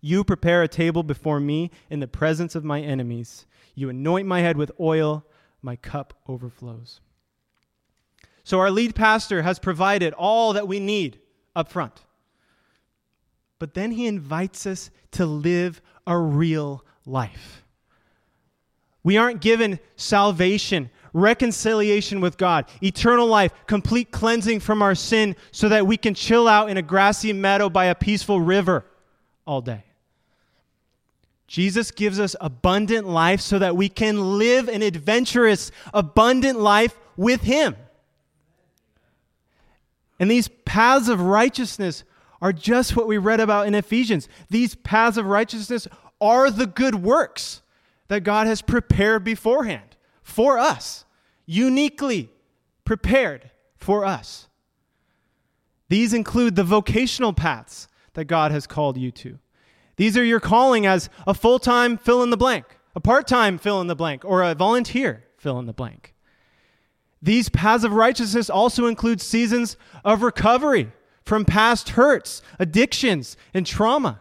You 0.00 0.24
prepare 0.24 0.62
a 0.62 0.68
table 0.68 1.02
before 1.02 1.40
me 1.40 1.70
in 1.90 2.00
the 2.00 2.08
presence 2.08 2.54
of 2.54 2.64
my 2.64 2.80
enemies. 2.80 3.46
You 3.74 3.90
anoint 3.90 4.26
my 4.26 4.40
head 4.40 4.56
with 4.56 4.72
oil, 4.80 5.26
my 5.62 5.76
cup 5.76 6.14
overflows. 6.28 7.00
So, 8.44 8.58
our 8.58 8.70
lead 8.70 8.94
pastor 8.94 9.42
has 9.42 9.58
provided 9.58 10.12
all 10.14 10.52
that 10.54 10.66
we 10.66 10.80
need 10.80 11.20
up 11.54 11.70
front. 11.70 12.02
But 13.58 13.74
then 13.74 13.92
he 13.92 14.06
invites 14.06 14.66
us 14.66 14.90
to 15.12 15.24
live 15.24 15.80
a 16.06 16.18
real 16.18 16.84
life. 17.06 17.64
We 19.04 19.16
aren't 19.16 19.40
given 19.40 19.78
salvation, 19.96 20.90
reconciliation 21.12 22.20
with 22.20 22.36
God, 22.38 22.66
eternal 22.82 23.26
life, 23.26 23.52
complete 23.66 24.10
cleansing 24.10 24.60
from 24.60 24.82
our 24.82 24.94
sin 24.94 25.36
so 25.50 25.68
that 25.68 25.86
we 25.86 25.96
can 25.96 26.14
chill 26.14 26.48
out 26.48 26.70
in 26.70 26.76
a 26.76 26.82
grassy 26.82 27.32
meadow 27.32 27.68
by 27.68 27.86
a 27.86 27.94
peaceful 27.94 28.40
river 28.40 28.84
all 29.46 29.60
day. 29.60 29.84
Jesus 31.52 31.90
gives 31.90 32.18
us 32.18 32.34
abundant 32.40 33.06
life 33.06 33.42
so 33.42 33.58
that 33.58 33.76
we 33.76 33.90
can 33.90 34.38
live 34.38 34.70
an 34.70 34.80
adventurous, 34.80 35.70
abundant 35.92 36.58
life 36.58 36.98
with 37.14 37.42
Him. 37.42 37.76
And 40.18 40.30
these 40.30 40.48
paths 40.48 41.08
of 41.08 41.20
righteousness 41.20 42.04
are 42.40 42.54
just 42.54 42.96
what 42.96 43.06
we 43.06 43.18
read 43.18 43.38
about 43.38 43.66
in 43.66 43.74
Ephesians. 43.74 44.30
These 44.48 44.76
paths 44.76 45.18
of 45.18 45.26
righteousness 45.26 45.86
are 46.22 46.50
the 46.50 46.66
good 46.66 46.94
works 46.94 47.60
that 48.08 48.24
God 48.24 48.46
has 48.46 48.62
prepared 48.62 49.22
beforehand 49.22 49.96
for 50.22 50.58
us, 50.58 51.04
uniquely 51.44 52.30
prepared 52.86 53.50
for 53.76 54.06
us. 54.06 54.48
These 55.90 56.14
include 56.14 56.56
the 56.56 56.64
vocational 56.64 57.34
paths 57.34 57.88
that 58.14 58.24
God 58.24 58.52
has 58.52 58.66
called 58.66 58.96
you 58.96 59.10
to. 59.10 59.38
These 60.02 60.18
are 60.18 60.24
your 60.24 60.40
calling 60.40 60.84
as 60.84 61.08
a 61.28 61.32
full 61.32 61.60
time 61.60 61.96
fill 61.96 62.24
in 62.24 62.30
the 62.30 62.36
blank, 62.36 62.64
a 62.96 63.00
part 63.00 63.28
time 63.28 63.56
fill 63.56 63.80
in 63.80 63.86
the 63.86 63.94
blank, 63.94 64.24
or 64.24 64.42
a 64.42 64.52
volunteer 64.52 65.22
fill 65.36 65.60
in 65.60 65.66
the 65.66 65.72
blank. 65.72 66.12
These 67.22 67.48
paths 67.48 67.84
of 67.84 67.92
righteousness 67.92 68.50
also 68.50 68.86
include 68.86 69.20
seasons 69.20 69.76
of 70.04 70.24
recovery 70.24 70.90
from 71.24 71.44
past 71.44 71.90
hurts, 71.90 72.42
addictions, 72.58 73.36
and 73.54 73.64
trauma. 73.64 74.20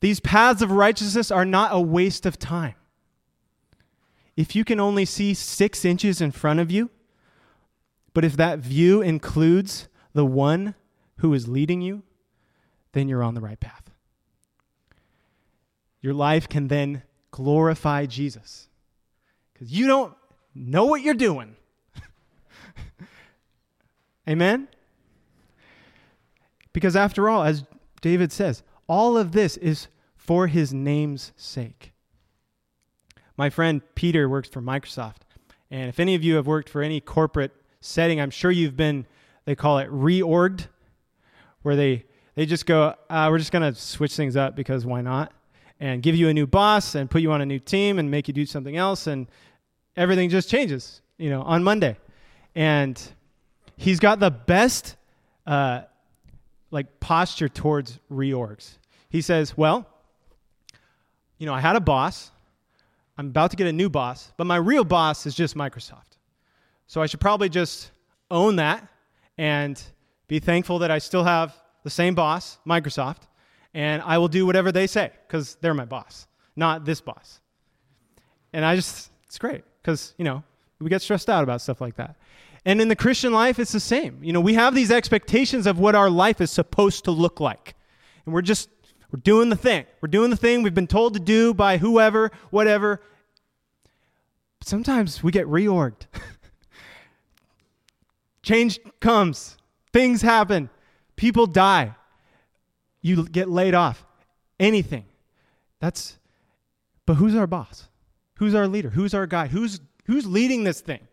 These 0.00 0.20
paths 0.20 0.60
of 0.60 0.70
righteousness 0.70 1.30
are 1.30 1.46
not 1.46 1.70
a 1.72 1.80
waste 1.80 2.26
of 2.26 2.38
time. 2.38 2.74
If 4.36 4.54
you 4.54 4.62
can 4.62 4.78
only 4.78 5.06
see 5.06 5.32
six 5.32 5.86
inches 5.86 6.20
in 6.20 6.32
front 6.32 6.60
of 6.60 6.70
you, 6.70 6.90
but 8.12 8.26
if 8.26 8.36
that 8.36 8.58
view 8.58 9.00
includes 9.00 9.88
the 10.12 10.26
one 10.26 10.74
who 11.20 11.32
is 11.32 11.48
leading 11.48 11.80
you, 11.80 12.02
then 12.92 13.08
you're 13.08 13.22
on 13.22 13.32
the 13.32 13.40
right 13.40 13.58
path. 13.58 13.85
Your 16.06 16.14
life 16.14 16.48
can 16.48 16.68
then 16.68 17.02
glorify 17.32 18.06
Jesus 18.06 18.68
because 19.52 19.72
you 19.72 19.88
don't 19.88 20.14
know 20.54 20.84
what 20.84 21.02
you're 21.02 21.14
doing 21.14 21.56
Amen? 24.28 24.68
Because 26.72 26.94
after 26.94 27.28
all, 27.28 27.42
as 27.42 27.64
David 28.02 28.30
says, 28.30 28.62
all 28.86 29.18
of 29.18 29.32
this 29.32 29.56
is 29.56 29.88
for 30.14 30.46
his 30.46 30.72
name's 30.72 31.32
sake. 31.34 31.92
My 33.36 33.50
friend 33.50 33.82
Peter 33.96 34.28
works 34.28 34.48
for 34.48 34.62
Microsoft. 34.62 35.22
And 35.72 35.88
if 35.88 35.98
any 35.98 36.14
of 36.14 36.22
you 36.22 36.36
have 36.36 36.46
worked 36.46 36.68
for 36.68 36.82
any 36.82 37.00
corporate 37.00 37.50
setting, 37.80 38.20
I'm 38.20 38.30
sure 38.30 38.52
you've 38.52 38.76
been, 38.76 39.06
they 39.44 39.56
call 39.56 39.78
it 39.78 39.90
reorged, 39.90 40.68
where 41.62 41.74
they, 41.74 42.04
they 42.36 42.46
just 42.46 42.64
go, 42.64 42.94
uh, 43.10 43.26
we're 43.28 43.38
just 43.38 43.50
going 43.50 43.74
to 43.74 43.76
switch 43.76 44.14
things 44.14 44.36
up 44.36 44.54
because 44.54 44.86
why 44.86 45.00
not? 45.00 45.32
And 45.78 46.02
give 46.02 46.16
you 46.16 46.28
a 46.28 46.34
new 46.34 46.46
boss 46.46 46.94
and 46.94 47.10
put 47.10 47.20
you 47.20 47.32
on 47.32 47.42
a 47.42 47.46
new 47.46 47.58
team 47.58 47.98
and 47.98 48.10
make 48.10 48.28
you 48.28 48.34
do 48.34 48.46
something 48.46 48.76
else. 48.76 49.06
And 49.06 49.26
everything 49.94 50.30
just 50.30 50.48
changes, 50.48 51.02
you 51.18 51.28
know, 51.28 51.42
on 51.42 51.62
Monday. 51.62 51.96
And 52.54 53.00
he's 53.76 54.00
got 54.00 54.18
the 54.18 54.30
best 54.30 54.96
uh, 55.46 55.82
like 56.70 56.98
posture 57.00 57.48
towards 57.48 57.98
reorgs. 58.10 58.78
He 59.10 59.20
says, 59.20 59.56
"Well, 59.56 59.86
you 61.38 61.46
know, 61.46 61.54
I 61.54 61.60
had 61.60 61.76
a 61.76 61.80
boss. 61.80 62.30
I'm 63.18 63.28
about 63.28 63.50
to 63.50 63.56
get 63.56 63.66
a 63.66 63.72
new 63.72 63.88
boss, 63.88 64.32
but 64.36 64.46
my 64.46 64.56
real 64.56 64.84
boss 64.84 65.26
is 65.26 65.34
just 65.34 65.54
Microsoft. 65.54 66.16
So 66.86 67.02
I 67.02 67.06
should 67.06 67.20
probably 67.20 67.48
just 67.48 67.90
own 68.30 68.56
that 68.56 68.86
and 69.38 69.82
be 70.28 70.38
thankful 70.38 70.80
that 70.80 70.90
I 70.90 70.98
still 70.98 71.24
have 71.24 71.54
the 71.82 71.90
same 71.90 72.14
boss, 72.14 72.58
Microsoft, 72.66 73.22
and 73.74 74.02
I 74.02 74.18
will 74.18 74.28
do 74.28 74.46
whatever 74.46 74.72
they 74.72 74.86
say 74.86 75.10
because 75.26 75.56
they're 75.60 75.74
my 75.74 75.84
boss, 75.84 76.26
not 76.54 76.84
this 76.84 77.00
boss. 77.00 77.40
And 78.52 78.64
I 78.64 78.76
just, 78.76 79.10
it's 79.26 79.38
great 79.38 79.64
because, 79.82 80.14
you 80.18 80.24
know, 80.24 80.42
we 80.80 80.90
get 80.90 81.02
stressed 81.02 81.28
out 81.28 81.42
about 81.42 81.60
stuff 81.60 81.80
like 81.80 81.96
that. 81.96 82.16
And 82.64 82.80
in 82.80 82.88
the 82.88 82.96
Christian 82.96 83.32
life, 83.32 83.58
it's 83.58 83.72
the 83.72 83.80
same. 83.80 84.18
You 84.22 84.32
know, 84.32 84.40
we 84.40 84.54
have 84.54 84.74
these 84.74 84.90
expectations 84.90 85.66
of 85.66 85.78
what 85.78 85.94
our 85.94 86.10
life 86.10 86.40
is 86.40 86.50
supposed 86.50 87.04
to 87.04 87.12
look 87.12 87.38
like. 87.38 87.74
And 88.24 88.34
we're 88.34 88.42
just, 88.42 88.68
we're 89.12 89.20
doing 89.20 89.50
the 89.50 89.56
thing. 89.56 89.86
We're 90.00 90.08
doing 90.08 90.30
the 90.30 90.36
thing 90.36 90.62
we've 90.62 90.74
been 90.74 90.88
told 90.88 91.14
to 91.14 91.20
do 91.20 91.54
by 91.54 91.78
whoever, 91.78 92.32
whatever. 92.50 93.00
But 94.58 94.68
sometimes 94.68 95.22
we 95.22 95.30
get 95.30 95.46
reorged. 95.46 96.06
Change 98.42 98.78
comes, 99.00 99.56
things 99.92 100.22
happen, 100.22 100.70
people 101.16 101.46
die, 101.46 101.96
you 103.06 103.28
get 103.28 103.48
laid 103.48 103.74
off, 103.74 104.04
anything. 104.58 105.04
That's, 105.80 106.16
but 107.06 107.14
who's 107.14 107.34
our 107.34 107.46
boss? 107.46 107.88
Who's 108.36 108.54
our 108.54 108.66
leader? 108.66 108.90
Who's 108.90 109.14
our 109.14 109.26
guy? 109.26 109.46
Who's, 109.46 109.80
who's 110.06 110.26
leading 110.26 110.64
this 110.64 110.80
thing? 110.80 111.06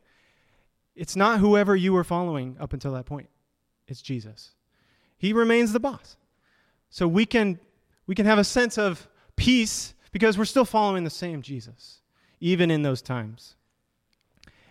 It's 0.96 1.16
not 1.16 1.40
whoever 1.40 1.76
you 1.76 1.94
were 1.94 2.04
following 2.04 2.58
up 2.60 2.74
until 2.74 2.94
that 2.94 3.06
point. 3.06 3.30
It's 3.88 4.02
Jesus. 4.02 4.52
He 5.18 5.34
remains 5.34 5.74
the 5.74 5.80
boss. 5.80 6.18
So 6.90 7.08
we 7.08 7.26
can 7.26 7.60
we 8.06 8.16
can 8.16 8.26
have 8.26 8.38
a 8.38 8.44
sense 8.44 8.78
of 8.78 9.08
peace 9.36 9.94
because 10.12 10.38
we're 10.38 10.46
still 10.46 10.66
following 10.66 11.06
the 11.06 11.10
same 11.10 11.42
Jesus, 11.42 12.02
even 12.40 12.70
in 12.70 12.84
those 12.84 13.02
times. 13.02 13.56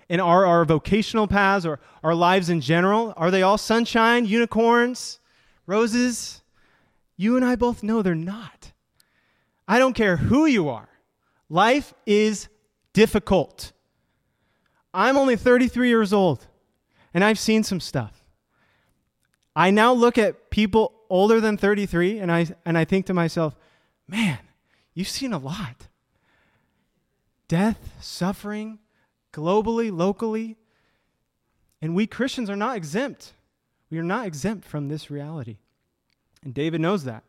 And 0.09 0.21
are 0.21 0.45
our 0.45 0.65
vocational 0.65 1.27
paths 1.27 1.65
or 1.65 1.81
our 2.05 2.15
lives 2.15 2.51
in 2.51 2.61
general, 2.61 3.15
are 3.17 3.31
they 3.31 3.43
all 3.43 3.59
sunshine, 3.59 4.27
unicorns, 4.27 5.19
roses? 5.67 6.42
You 7.17 7.37
and 7.37 7.45
I 7.45 7.57
both 7.57 7.83
know 7.83 8.03
they're 8.03 8.15
not. 8.15 8.73
I 9.69 9.79
don't 9.79 9.95
care 9.95 10.17
who 10.17 10.47
you 10.47 10.69
are. 10.69 10.89
Life 11.49 11.95
is 12.07 12.49
difficult. 12.93 13.73
I'm 14.95 15.17
only 15.17 15.37
33 15.37 15.89
years 15.89 16.13
old, 16.13 16.47
and 17.15 17.25
I've 17.25 17.39
seen 17.39 17.63
some 17.63 17.81
stuff. 17.81 18.25
I 19.55 19.71
now 19.71 19.93
look 19.93 20.19
at 20.19 20.51
people 20.51 20.93
older 21.11 21.41
than 21.41 21.57
33, 21.57 22.19
and 22.19 22.33
I, 22.33 22.47
and 22.65 22.77
I 22.77 22.85
think 22.85 23.07
to 23.07 23.15
myself, 23.15 23.57
man, 24.09 24.39
you've 24.95 25.09
seen 25.09 25.33
a 25.33 25.39
lot. 25.39 25.89
Death, 27.49 27.97
suffering, 28.01 28.79
globally, 29.33 29.95
locally. 29.95 30.57
And 31.81 31.95
we 31.95 32.07
Christians 32.07 32.49
are 32.49 32.57
not 32.57 32.77
exempt. 32.77 33.33
We 33.91 33.99
are 33.99 34.05
not 34.05 34.27
exempt 34.27 34.65
from 34.67 34.89
this 34.89 35.11
reality. 35.11 35.59
And 36.45 36.55
David 36.55 36.81
knows 36.81 37.05
that. 37.05 37.23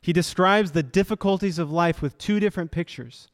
He 0.00 0.12
describes 0.12 0.72
the 0.72 0.82
difficulties 0.82 1.58
of 1.58 1.70
life 1.70 2.02
with 2.02 2.18
two 2.18 2.40
different 2.40 2.70
pictures 2.70 3.28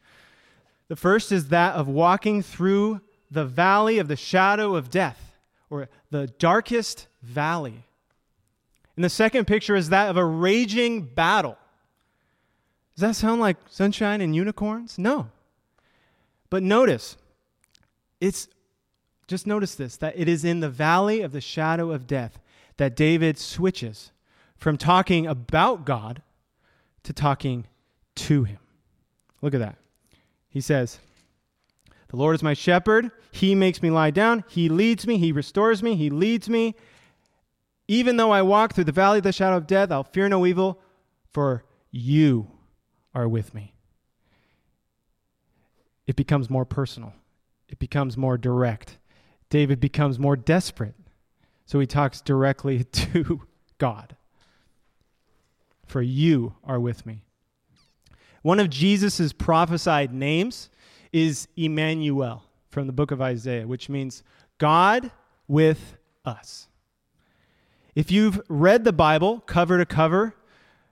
The 0.88 0.96
first 0.96 1.32
is 1.32 1.48
that 1.48 1.74
of 1.74 1.88
walking 1.88 2.42
through 2.42 3.00
the 3.30 3.44
valley 3.44 3.98
of 3.98 4.08
the 4.08 4.16
shadow 4.16 4.74
of 4.74 4.90
death, 4.90 5.36
or 5.70 5.88
the 6.10 6.28
darkest 6.38 7.08
valley. 7.22 7.84
And 8.96 9.04
the 9.04 9.10
second 9.10 9.46
picture 9.46 9.76
is 9.76 9.90
that 9.90 10.08
of 10.08 10.16
a 10.16 10.24
raging 10.24 11.02
battle. 11.02 11.58
Does 12.96 13.02
that 13.02 13.16
sound 13.16 13.40
like 13.40 13.58
sunshine 13.68 14.20
and 14.20 14.34
unicorns? 14.34 14.98
No. 14.98 15.28
But 16.50 16.62
notice, 16.62 17.16
it's 18.20 18.48
just 19.26 19.46
notice 19.46 19.74
this 19.74 19.96
that 19.98 20.18
it 20.18 20.26
is 20.26 20.44
in 20.44 20.60
the 20.60 20.70
valley 20.70 21.20
of 21.20 21.32
the 21.32 21.40
shadow 21.40 21.92
of 21.92 22.06
death 22.06 22.40
that 22.78 22.96
David 22.96 23.38
switches 23.38 24.10
from 24.58 24.76
talking 24.76 25.26
about 25.26 25.84
God 25.84 26.22
to 27.04 27.12
talking 27.12 27.66
to 28.16 28.44
him. 28.44 28.58
Look 29.40 29.54
at 29.54 29.60
that. 29.60 29.76
He 30.48 30.60
says, 30.60 30.98
The 32.08 32.16
Lord 32.16 32.34
is 32.34 32.42
my 32.42 32.54
shepherd. 32.54 33.10
He 33.30 33.54
makes 33.54 33.82
me 33.82 33.90
lie 33.90 34.10
down. 34.10 34.44
He 34.48 34.68
leads 34.68 35.06
me. 35.06 35.18
He 35.18 35.32
restores 35.32 35.82
me. 35.82 35.94
He 35.94 36.10
leads 36.10 36.48
me. 36.48 36.74
Even 37.86 38.16
though 38.16 38.30
I 38.30 38.42
walk 38.42 38.74
through 38.74 38.84
the 38.84 38.92
valley 38.92 39.18
of 39.18 39.24
the 39.24 39.32
shadow 39.32 39.56
of 39.56 39.66
death, 39.66 39.90
I'll 39.90 40.04
fear 40.04 40.28
no 40.28 40.44
evil, 40.44 40.80
for 41.32 41.64
you 41.90 42.50
are 43.14 43.28
with 43.28 43.54
me. 43.54 43.72
It 46.06 46.16
becomes 46.16 46.50
more 46.50 46.64
personal, 46.64 47.14
it 47.68 47.78
becomes 47.78 48.16
more 48.16 48.36
direct. 48.36 48.98
David 49.50 49.80
becomes 49.80 50.18
more 50.18 50.36
desperate. 50.36 50.94
So 51.64 51.80
he 51.80 51.86
talks 51.86 52.20
directly 52.20 52.84
to 52.92 53.46
God. 53.78 54.16
For 55.88 56.02
you 56.02 56.54
are 56.64 56.78
with 56.78 57.04
me. 57.06 57.24
One 58.42 58.60
of 58.60 58.70
Jesus' 58.70 59.32
prophesied 59.32 60.12
names 60.12 60.68
is 61.12 61.48
Emmanuel 61.56 62.44
from 62.68 62.86
the 62.86 62.92
book 62.92 63.10
of 63.10 63.22
Isaiah, 63.22 63.66
which 63.66 63.88
means 63.88 64.22
God 64.58 65.10
with 65.48 65.96
us. 66.26 66.68
If 67.94 68.12
you've 68.12 68.40
read 68.48 68.84
the 68.84 68.92
Bible 68.92 69.40
cover 69.40 69.78
to 69.78 69.86
cover, 69.86 70.34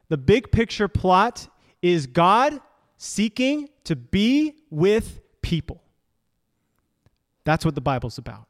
the 0.09 0.17
big 0.17 0.51
picture 0.51 0.89
plot 0.89 1.47
is 1.83 2.07
God 2.07 2.59
seeking 2.97 3.69
to 3.85 3.95
be 3.95 4.55
with 4.71 5.21
people. 5.43 5.83
That's 7.45 7.65
what 7.65 7.75
the 7.75 7.81
Bible's 7.83 8.17
about. 8.17 8.49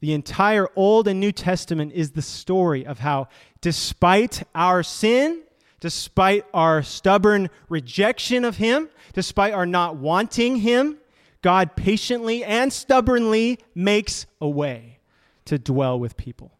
The 0.00 0.12
entire 0.12 0.66
Old 0.74 1.06
and 1.06 1.20
New 1.20 1.30
Testament 1.30 1.92
is 1.94 2.10
the 2.10 2.22
story 2.22 2.84
of 2.84 2.98
how, 2.98 3.28
despite 3.60 4.42
our 4.54 4.82
sin, 4.82 5.42
despite 5.82 6.46
our 6.54 6.80
stubborn 6.80 7.50
rejection 7.68 8.44
of 8.44 8.58
Him, 8.58 8.88
despite 9.14 9.52
our 9.52 9.66
not 9.66 9.96
wanting 9.96 10.58
Him, 10.58 10.96
God 11.42 11.74
patiently 11.74 12.44
and 12.44 12.72
stubbornly 12.72 13.58
makes 13.74 14.26
a 14.40 14.48
way 14.48 15.00
to 15.44 15.58
dwell 15.58 15.98
with 15.98 16.16
people. 16.16 16.52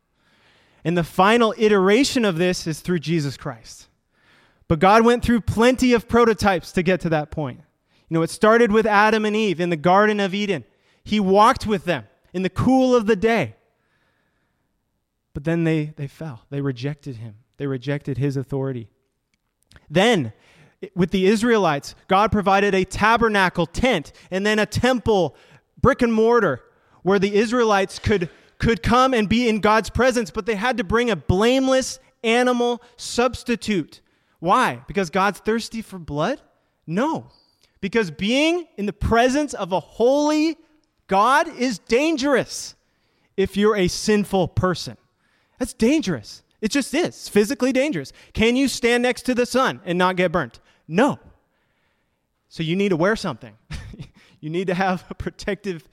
And 0.85 0.99
the 0.99 1.05
final 1.05 1.55
iteration 1.57 2.25
of 2.25 2.37
this 2.37 2.67
is 2.67 2.81
through 2.81 2.99
Jesus 2.99 3.37
Christ. 3.37 3.87
But 4.67 4.81
God 4.81 5.05
went 5.05 5.25
through 5.25 5.43
plenty 5.43 5.93
of 5.93 6.09
prototypes 6.09 6.73
to 6.73 6.83
get 6.83 6.99
to 7.03 7.09
that 7.11 7.31
point. 7.31 7.61
You 8.09 8.15
know, 8.15 8.23
it 8.23 8.31
started 8.31 8.73
with 8.73 8.87
Adam 8.87 9.25
and 9.25 9.37
Eve 9.37 9.61
in 9.61 9.71
the 9.71 9.77
Garden 9.77 10.19
of 10.19 10.35
Eden. 10.35 10.65
He 11.05 11.21
walked 11.21 11.65
with 11.65 11.85
them 11.85 12.09
in 12.33 12.43
the 12.43 12.51
cool 12.51 12.97
of 12.97 13.07
the 13.07 13.15
day. 13.15 13.55
But 15.33 15.45
then 15.45 15.63
they, 15.63 15.93
they 15.95 16.09
fell. 16.09 16.43
They 16.51 16.61
rejected 16.61 17.19
him, 17.19 17.37
they 17.57 17.69
rejected 17.69 18.19
his 18.19 18.37
authority. 18.37 18.89
Then, 19.91 20.33
with 20.95 21.11
the 21.11 21.27
Israelites, 21.27 21.95
God 22.09 22.33
provided 22.33 22.75
a 22.75 22.85
tabernacle 22.85 23.67
tent 23.67 24.13
and 24.31 24.45
then 24.45 24.59
a 24.59 24.67
temple, 24.67 25.37
brick 25.81 26.03
and 26.03 26.13
mortar, 26.13 26.63
where 27.03 27.19
the 27.19 27.35
Israelites 27.35 27.99
could, 27.99 28.29
could 28.59 28.83
come 28.83 29.15
and 29.15 29.29
be 29.29 29.49
in 29.49 29.61
God's 29.61 29.91
presence, 29.91 30.31
but 30.31 30.47
they 30.47 30.55
had 30.55 30.77
to 30.79 30.85
bring 30.85 31.11
a 31.11 31.17
blameless 31.17 31.99
animal 32.25 32.83
substitute. 32.97 34.01
Why? 34.39 34.83
Because 34.87 35.11
God's 35.11 35.41
thirsty 35.41 35.83
for 35.83 35.99
blood? 35.99 36.41
No. 36.87 37.29
Because 37.81 38.11
being 38.11 38.67
in 38.77 38.87
the 38.87 38.93
presence 38.93 39.55
of 39.55 39.73
a 39.73 39.81
holy 39.81 40.57
God 41.13 41.47
is 41.59 41.79
dangerous 41.79 42.75
if 43.37 43.55
you're 43.55 43.77
a 43.77 43.87
sinful 43.87 44.49
person. 44.49 44.97
That's 45.59 45.75
dangerous. 45.75 46.43
It 46.63 46.71
just 46.71 46.95
is. 46.95 47.29
Physically 47.29 47.73
dangerous. 47.73 48.13
Can 48.33 48.57
you 48.57 48.69
stand 48.69 49.03
next 49.03 49.23
to 49.23 49.35
the 49.35 49.45
sun 49.45 49.81
and 49.85 49.99
not 49.99 50.17
get 50.17 50.33
burnt? 50.33 50.61
No. 50.87 51.19
So 52.49 52.63
you 52.63 52.77
need 52.77 52.91
to 52.91 52.97
wear 52.97 53.17
something. 53.17 53.55
you 54.41 54.49
need 54.49 54.69
to 54.69 54.75
have 54.75 55.05
a 55.11 55.15
protective 55.15 55.89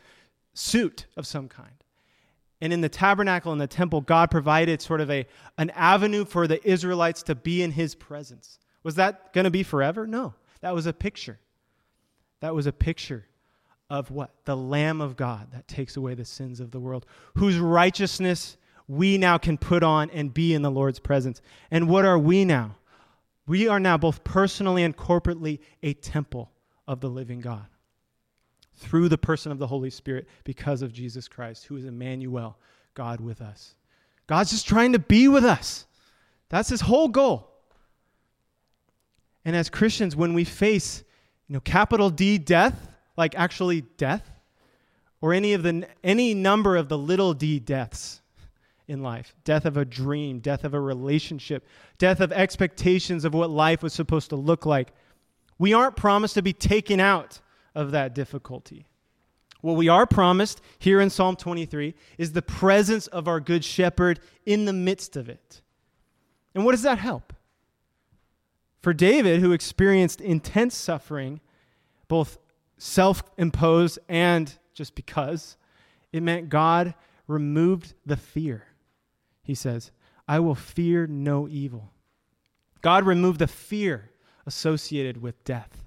suit 0.53 1.07
of 1.17 1.25
some 1.25 1.49
kind. 1.49 1.73
And 2.61 2.71
in 2.71 2.81
the 2.81 2.89
tabernacle 2.89 3.51
and 3.51 3.59
the 3.59 3.67
temple, 3.67 4.01
God 4.01 4.29
provided 4.29 4.81
sort 4.81 5.01
of 5.01 5.09
a, 5.09 5.25
an 5.57 5.71
avenue 5.71 6.23
for 6.23 6.47
the 6.47 6.65
Israelites 6.69 7.23
to 7.23 7.35
be 7.35 7.63
in 7.63 7.71
his 7.71 7.95
presence. 7.95 8.59
Was 8.83 8.95
that 8.95 9.33
going 9.33 9.45
to 9.45 9.51
be 9.51 9.63
forever? 9.63 10.05
No. 10.05 10.35
That 10.61 10.75
was 10.75 10.85
a 10.85 10.93
picture. 10.93 11.39
That 12.41 12.53
was 12.53 12.67
a 12.67 12.73
picture 12.73 13.25
of 13.89 14.11
what? 14.11 14.31
The 14.45 14.55
Lamb 14.55 15.01
of 15.01 15.17
God 15.17 15.51
that 15.51 15.67
takes 15.67 15.97
away 15.97 16.13
the 16.13 16.25
sins 16.25 16.59
of 16.59 16.69
the 16.69 16.79
world, 16.79 17.07
whose 17.35 17.57
righteousness 17.57 18.57
we 18.89 19.19
now 19.19 19.37
can 19.37 19.57
put 19.57 19.83
on 19.83 20.09
and 20.09 20.33
be 20.33 20.55
in 20.55 20.63
the 20.63 20.71
Lord's 20.71 20.99
presence. 20.99 21.41
And 21.69 21.87
what 21.87 22.05
are 22.05 22.17
we 22.17 22.43
now? 22.43 22.75
We 23.45 23.67
are 23.67 23.79
now 23.79 23.97
both 23.97 24.23
personally 24.23 24.83
and 24.83 24.97
corporately 24.97 25.59
a 25.83 25.93
temple 25.93 26.51
of 26.87 26.99
the 26.99 27.07
living 27.07 27.39
God 27.39 27.67
through 28.75 29.09
the 29.09 29.17
person 29.17 29.51
of 29.51 29.59
the 29.59 29.67
Holy 29.67 29.91
Spirit 29.91 30.27
because 30.43 30.81
of 30.81 30.91
Jesus 30.91 31.27
Christ, 31.27 31.65
who 31.65 31.77
is 31.77 31.85
Emmanuel, 31.85 32.57
God 32.95 33.21
with 33.21 33.41
us. 33.41 33.75
God's 34.25 34.49
just 34.49 34.67
trying 34.67 34.93
to 34.93 34.99
be 34.99 35.27
with 35.27 35.45
us. 35.45 35.85
That's 36.49 36.69
his 36.69 36.81
whole 36.81 37.09
goal. 37.09 37.51
And 39.45 39.55
as 39.55 39.69
Christians, 39.69 40.15
when 40.15 40.33
we 40.33 40.45
face, 40.45 41.03
you 41.47 41.53
know, 41.53 41.59
capital 41.59 42.09
D 42.09 42.39
death, 42.39 42.89
like 43.15 43.35
actually 43.35 43.81
death, 43.97 44.31
or 45.21 45.33
any 45.33 45.53
of 45.53 45.61
the 45.61 45.87
any 46.03 46.33
number 46.33 46.75
of 46.75 46.89
the 46.89 46.97
little 46.97 47.33
d 47.33 47.59
deaths, 47.59 48.18
in 48.89 49.03
life 49.03 49.35
death 49.43 49.65
of 49.65 49.77
a 49.77 49.85
dream, 49.85 50.39
death 50.39 50.63
of 50.63 50.73
a 50.73 50.79
relationship, 50.79 51.65
death 51.97 52.19
of 52.19 52.31
expectations 52.33 53.23
of 53.23 53.33
what 53.33 53.49
life 53.49 53.83
was 53.83 53.93
supposed 53.93 54.29
to 54.31 54.35
look 54.35 54.65
like. 54.65 54.91
We 55.57 55.73
aren't 55.73 55.95
promised 55.95 56.33
to 56.33 56.41
be 56.41 56.53
taken 56.53 56.99
out 56.99 57.39
of 57.75 57.91
that 57.91 58.15
difficulty. 58.15 58.85
What 59.61 59.75
we 59.75 59.89
are 59.89 60.07
promised 60.07 60.61
here 60.79 61.01
in 61.01 61.09
Psalm 61.09 61.35
23 61.35 61.93
is 62.17 62.31
the 62.31 62.41
presence 62.41 63.07
of 63.07 63.27
our 63.27 63.39
good 63.39 63.63
shepherd 63.63 64.19
in 64.45 64.65
the 64.65 64.73
midst 64.73 65.15
of 65.15 65.29
it. 65.29 65.61
And 66.55 66.65
what 66.65 66.71
does 66.71 66.81
that 66.83 66.97
help? 66.97 67.33
For 68.81 68.93
David, 68.93 69.41
who 69.41 69.51
experienced 69.51 70.21
intense 70.21 70.75
suffering, 70.75 71.41
both 72.07 72.39
self 72.77 73.21
imposed 73.37 73.99
and 74.07 74.57
just 74.73 74.95
because, 74.95 75.57
it 76.13 76.23
meant 76.23 76.49
God 76.49 76.95
removed 77.27 77.93
the 78.05 78.17
fear 78.17 78.68
he 79.49 79.55
says, 79.55 79.89
I 80.27 80.39
will 80.41 80.53
fear 80.53 81.07
no 81.07 81.47
evil. 81.47 81.91
God 82.83 83.03
removed 83.03 83.39
the 83.39 83.47
fear 83.47 84.11
associated 84.45 85.23
with 85.23 85.43
death. 85.43 85.83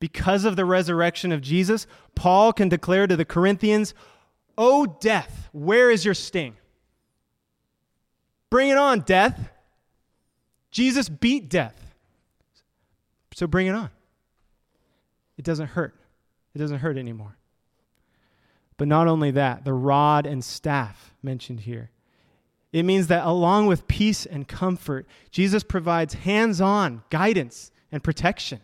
Because 0.00 0.46
of 0.46 0.56
the 0.56 0.64
resurrection 0.64 1.30
of 1.30 1.42
Jesus, 1.42 1.86
Paul 2.14 2.54
can 2.54 2.70
declare 2.70 3.06
to 3.06 3.16
the 3.16 3.26
Corinthians, 3.26 3.92
O 4.56 4.86
death, 4.86 5.50
where 5.52 5.90
is 5.90 6.06
your 6.06 6.14
sting? 6.14 6.56
Bring 8.48 8.70
it 8.70 8.78
on, 8.78 9.00
death. 9.00 9.50
Jesus 10.70 11.10
beat 11.10 11.50
death. 11.50 11.94
So 13.34 13.46
bring 13.46 13.66
it 13.66 13.74
on. 13.74 13.90
It 15.36 15.44
doesn't 15.44 15.66
hurt. 15.66 15.94
It 16.54 16.60
doesn't 16.60 16.78
hurt 16.78 16.96
anymore. 16.96 17.36
But 18.78 18.88
not 18.88 19.06
only 19.06 19.32
that, 19.32 19.66
the 19.66 19.74
rod 19.74 20.24
and 20.24 20.42
staff 20.42 21.12
mentioned 21.22 21.60
here 21.60 21.90
it 22.72 22.84
means 22.84 23.06
that 23.06 23.26
along 23.26 23.66
with 23.66 23.88
peace 23.88 24.26
and 24.26 24.46
comfort, 24.46 25.06
Jesus 25.30 25.62
provides 25.62 26.14
hands 26.14 26.60
on 26.60 27.02
guidance 27.10 27.70
and 27.92 28.02
protection. 28.02 28.60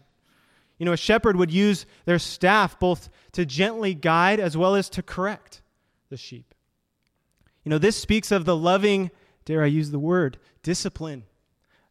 You 0.78 0.86
know, 0.86 0.92
a 0.92 0.96
shepherd 0.96 1.36
would 1.36 1.52
use 1.52 1.86
their 2.04 2.18
staff 2.18 2.78
both 2.78 3.08
to 3.32 3.46
gently 3.46 3.94
guide 3.94 4.40
as 4.40 4.56
well 4.56 4.74
as 4.74 4.88
to 4.90 5.02
correct 5.02 5.62
the 6.10 6.16
sheep. 6.16 6.54
You 7.64 7.70
know, 7.70 7.78
this 7.78 7.96
speaks 7.96 8.32
of 8.32 8.44
the 8.44 8.56
loving, 8.56 9.10
dare 9.44 9.62
I 9.62 9.66
use 9.66 9.90
the 9.90 9.98
word, 9.98 10.38
discipline 10.62 11.24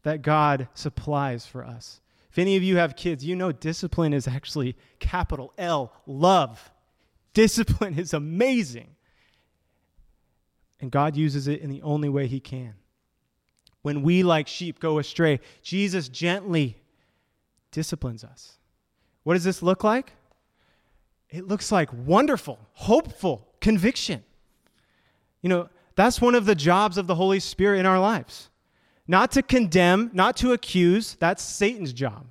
that 0.04 0.22
God 0.22 0.68
supplies 0.74 1.46
for 1.46 1.64
us. 1.64 2.02
If 2.30 2.40
any 2.40 2.56
of 2.56 2.64
you 2.64 2.78
have 2.78 2.96
kids, 2.96 3.26
you 3.26 3.36
know 3.36 3.52
discipline 3.52 4.14
is 4.14 4.28
actually 4.28 4.78
capital 5.00 5.54
L, 5.58 5.94
love. 6.06 6.72
Discipline 7.34 7.98
is 7.98 8.14
amazing. 8.14 8.96
And 10.82 10.92
God 10.92 11.16
uses 11.16 11.48
it 11.48 11.62
in 11.62 11.70
the 11.70 11.82
only 11.84 12.10
way 12.10 12.28
He 12.28 12.40
can. 12.40 12.74
When 13.84 14.02
we, 14.02 14.24
like 14.24 14.48
sheep, 14.48 14.80
go 14.80 15.00
astray, 15.00 15.40
Jesus 15.62 16.10
gently 16.10 16.78
disciplines 17.72 18.24
us. 18.24 18.58
What 19.24 19.36
does 19.36 19.44
this 19.44 19.62
look 19.62 19.84
like? 19.84 20.14
It 21.30 21.48
looks 21.48 21.72
like 21.72 21.90
wonderful, 21.94 22.60
hopeful 22.74 23.48
conviction. 23.62 24.24
You 25.42 25.50
know, 25.50 25.70
that's 25.96 26.20
one 26.20 26.36
of 26.36 26.46
the 26.46 26.56
jobs 26.56 26.98
of 26.98 27.08
the 27.08 27.16
Holy 27.16 27.40
Spirit 27.40 27.80
in 27.80 27.86
our 27.86 28.00
lives. 28.00 28.50
Not 29.08 29.32
to 29.32 29.42
condemn, 29.42 30.10
not 30.14 30.36
to 30.38 30.54
accuse, 30.54 31.16
that's 31.16 31.44
Satan's 31.44 31.94
job, 31.94 32.28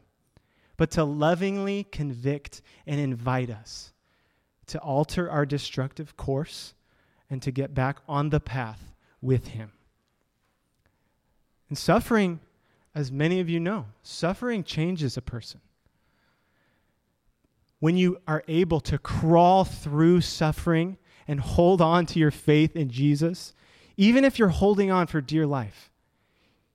but 0.76 0.90
to 0.92 1.04
lovingly 1.04 1.84
convict 1.84 2.62
and 2.86 3.00
invite 3.00 3.50
us 3.50 3.92
to 4.66 4.78
alter 4.78 5.30
our 5.30 5.44
destructive 5.44 6.16
course 6.16 6.74
and 7.30 7.40
to 7.42 7.50
get 7.50 7.72
back 7.72 7.98
on 8.08 8.30
the 8.30 8.40
path 8.40 8.92
with 9.22 9.48
Him. 9.48 9.72
And 11.68 11.78
suffering, 11.78 12.40
as 12.94 13.12
many 13.12 13.38
of 13.40 13.48
you 13.48 13.60
know, 13.60 13.86
suffering 14.02 14.64
changes 14.64 15.16
a 15.16 15.22
person. 15.22 15.60
When 17.78 17.96
you 17.96 18.20
are 18.26 18.42
able 18.48 18.80
to 18.80 18.98
crawl 18.98 19.64
through 19.64 20.20
suffering 20.20 20.98
and 21.26 21.40
hold 21.40 21.80
on 21.80 22.04
to 22.06 22.18
your 22.18 22.32
faith 22.32 22.74
in 22.74 22.90
Jesus, 22.90 23.54
even 23.96 24.24
if 24.24 24.38
you're 24.38 24.48
holding 24.48 24.90
on 24.90 25.06
for 25.06 25.20
dear 25.20 25.46
life, 25.46 25.90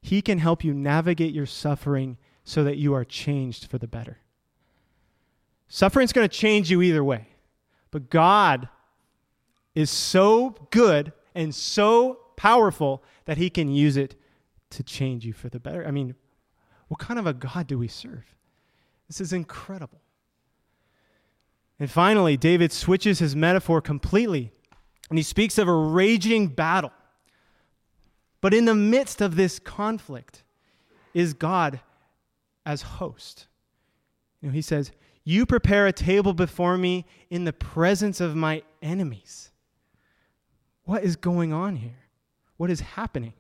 He 0.02 0.22
can 0.22 0.40
help 0.40 0.64
you 0.64 0.74
navigate 0.74 1.34
your 1.34 1.46
suffering 1.46 2.18
so 2.44 2.64
that 2.64 2.78
you 2.78 2.94
are 2.94 3.04
changed 3.04 3.66
for 3.66 3.78
the 3.78 3.88
better. 3.88 4.20
Suffering's 5.68 6.14
going 6.14 6.28
to 6.28 6.34
change 6.34 6.72
you 6.72 6.82
either 6.82 7.04
way, 7.04 7.28
but 7.92 8.10
God 8.10 8.70
is 9.76 9.92
so 9.92 10.56
good 10.72 11.14
and 11.36 11.54
so 11.54 12.20
powerful 12.36 13.04
that 13.26 13.38
He 13.38 13.50
can 13.50 13.70
use 13.70 13.98
it 13.98 14.16
to 14.72 14.84
change 14.84 15.26
you 15.26 15.34
for 15.34 15.50
the 15.50 15.60
better. 15.60 15.86
I 15.86 15.92
mean, 15.92 16.16
what 16.88 17.00
kind 17.00 17.20
of 17.20 17.28
a 17.28 17.34
God 17.34 17.68
do 17.68 17.78
we 17.78 17.88
serve? 17.88 18.36
This 19.08 19.22
is 19.22 19.34
incredible. 19.34 20.02
And 21.80 21.92
finally, 21.92 22.38
David 22.38 22.72
switches 22.72 23.20
his 23.20 23.36
metaphor 23.36 23.82
completely 23.82 24.52
and 25.10 25.20
he 25.20 25.24
speaks 25.24 25.58
of 25.58 25.68
a 25.68 25.74
raging 25.74 26.48
battle. 26.48 26.92
But 28.42 28.54
in 28.54 28.66
the 28.66 28.76
midst 28.76 29.22
of 29.22 29.36
this 29.36 29.60
conflict 29.60 30.44
is 31.14 31.34
God 31.34 31.82
as 32.66 32.82
host. 32.82 33.48
You 34.42 34.50
know, 34.50 34.54
he 34.54 34.62
says, 34.62 34.92
You 35.24 35.46
prepare 35.46 35.88
a 35.88 35.94
table 35.94 36.34
before 36.34 36.78
me 36.78 37.06
in 37.30 37.46
the 37.46 37.54
presence 37.54 38.20
of 38.20 38.36
my 38.36 38.64
enemies. 38.82 39.52
What 40.86 41.04
is 41.04 41.16
going 41.16 41.52
on 41.52 41.76
here? 41.76 41.98
What 42.58 42.72
is 42.72 42.80
happening? 42.80 43.34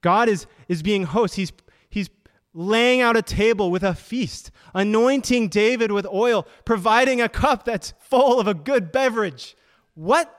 God 0.00 0.28
is, 0.28 0.46
is 0.68 0.82
being 0.82 1.04
host. 1.04 1.34
He's, 1.34 1.52
he's 1.90 2.08
laying 2.54 3.00
out 3.00 3.16
a 3.16 3.22
table 3.22 3.70
with 3.70 3.82
a 3.82 3.94
feast, 3.94 4.50
anointing 4.74 5.48
David 5.48 5.90
with 5.90 6.06
oil, 6.06 6.46
providing 6.64 7.20
a 7.20 7.28
cup 7.28 7.64
that's 7.64 7.94
full 7.98 8.38
of 8.38 8.46
a 8.46 8.54
good 8.54 8.92
beverage. 8.92 9.56
What? 9.94 10.32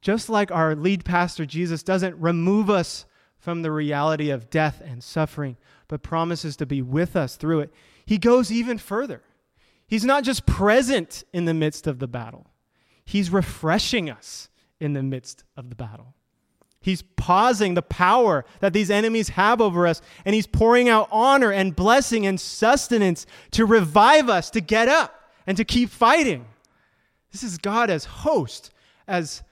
Just 0.00 0.28
like 0.28 0.52
our 0.52 0.76
lead 0.76 1.04
pastor, 1.04 1.44
Jesus 1.44 1.82
doesn't 1.82 2.16
remove 2.20 2.70
us 2.70 3.06
from 3.38 3.62
the 3.62 3.72
reality 3.72 4.30
of 4.30 4.50
death 4.50 4.80
and 4.84 5.02
suffering, 5.02 5.56
but 5.88 6.02
promises 6.02 6.56
to 6.56 6.66
be 6.66 6.82
with 6.82 7.16
us 7.16 7.36
through 7.36 7.60
it. 7.60 7.72
He 8.04 8.18
goes 8.18 8.52
even 8.52 8.78
further. 8.78 9.22
He's 9.86 10.04
not 10.04 10.24
just 10.24 10.46
present 10.46 11.24
in 11.32 11.44
the 11.44 11.54
midst 11.54 11.86
of 11.86 11.98
the 11.98 12.08
battle, 12.08 12.50
He's 13.06 13.30
refreshing 13.30 14.10
us 14.10 14.50
in 14.78 14.92
the 14.92 15.02
midst 15.02 15.44
of 15.56 15.70
the 15.70 15.76
battle. 15.76 16.12
He's 16.80 17.02
pausing 17.02 17.74
the 17.74 17.82
power 17.82 18.44
that 18.60 18.72
these 18.72 18.90
enemies 18.90 19.30
have 19.30 19.60
over 19.60 19.86
us, 19.86 20.02
and 20.24 20.34
he's 20.34 20.46
pouring 20.46 20.88
out 20.88 21.08
honor 21.10 21.50
and 21.50 21.74
blessing 21.74 22.26
and 22.26 22.38
sustenance 22.38 23.26
to 23.52 23.64
revive 23.64 24.28
us 24.28 24.50
to 24.50 24.60
get 24.60 24.88
up 24.88 25.30
and 25.46 25.56
to 25.56 25.64
keep 25.64 25.88
fighting. 25.88 26.44
This 27.32 27.42
is 27.42 27.58
God 27.58 27.90
as 27.90 28.04
host, 28.04 28.70
as, 29.08 29.42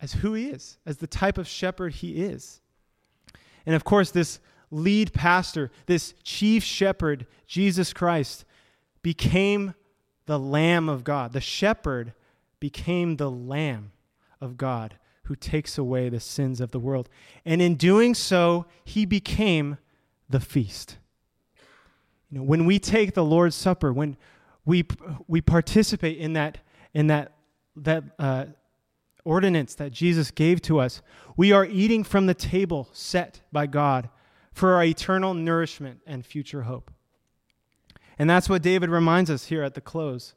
as 0.00 0.12
who 0.14 0.34
he 0.34 0.48
is, 0.48 0.78
as 0.86 0.96
the 0.96 1.06
type 1.06 1.38
of 1.38 1.46
shepherd 1.46 1.94
he 1.94 2.22
is. 2.22 2.60
And 3.66 3.74
of 3.74 3.84
course, 3.84 4.10
this 4.10 4.40
lead 4.70 5.12
pastor, 5.12 5.70
this 5.86 6.14
chief 6.22 6.64
shepherd, 6.64 7.26
Jesus 7.46 7.92
Christ, 7.92 8.44
became 9.02 9.74
the 10.30 10.38
Lamb 10.38 10.88
of 10.88 11.02
God. 11.02 11.32
The 11.32 11.40
shepherd 11.40 12.12
became 12.60 13.16
the 13.16 13.28
Lamb 13.28 13.90
of 14.40 14.56
God 14.56 14.94
who 15.24 15.34
takes 15.34 15.76
away 15.76 16.08
the 16.08 16.20
sins 16.20 16.60
of 16.60 16.70
the 16.70 16.78
world. 16.78 17.08
And 17.44 17.60
in 17.60 17.74
doing 17.74 18.14
so, 18.14 18.66
he 18.84 19.04
became 19.04 19.78
the 20.28 20.38
feast. 20.38 20.98
You 22.30 22.38
know, 22.38 22.44
when 22.44 22.64
we 22.64 22.78
take 22.78 23.14
the 23.14 23.24
Lord's 23.24 23.56
Supper, 23.56 23.92
when 23.92 24.16
we, 24.64 24.86
we 25.26 25.40
participate 25.40 26.18
in 26.18 26.34
that, 26.34 26.58
in 26.94 27.08
that, 27.08 27.32
that 27.74 28.04
uh, 28.16 28.44
ordinance 29.24 29.74
that 29.74 29.90
Jesus 29.90 30.30
gave 30.30 30.62
to 30.62 30.78
us, 30.78 31.02
we 31.36 31.50
are 31.50 31.66
eating 31.66 32.04
from 32.04 32.26
the 32.26 32.34
table 32.34 32.88
set 32.92 33.40
by 33.50 33.66
God 33.66 34.08
for 34.52 34.74
our 34.74 34.84
eternal 34.84 35.34
nourishment 35.34 36.02
and 36.06 36.24
future 36.24 36.62
hope. 36.62 36.92
And 38.20 38.28
that's 38.28 38.50
what 38.50 38.60
David 38.60 38.90
reminds 38.90 39.30
us 39.30 39.46
here 39.46 39.62
at 39.62 39.72
the 39.72 39.80
close. 39.80 40.34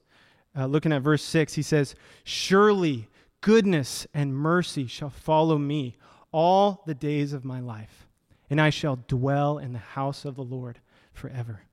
Uh, 0.58 0.68
looking 0.68 0.94
at 0.94 1.02
verse 1.02 1.22
6, 1.22 1.56
he 1.56 1.62
says, 1.62 1.96
Surely 2.24 3.10
goodness 3.42 4.08
and 4.14 4.34
mercy 4.34 4.88
shall 4.88 5.10
follow 5.10 5.58
me 5.58 5.98
all 6.32 6.82
the 6.86 6.94
days 6.94 7.34
of 7.34 7.44
my 7.44 7.60
life, 7.60 8.08
and 8.50 8.62
I 8.62 8.70
shall 8.70 9.00
dwell 9.10 9.58
in 9.58 9.74
the 9.74 9.80
house 9.80 10.24
of 10.24 10.36
the 10.36 10.46
Lord 10.46 10.80
forever. 11.12 11.64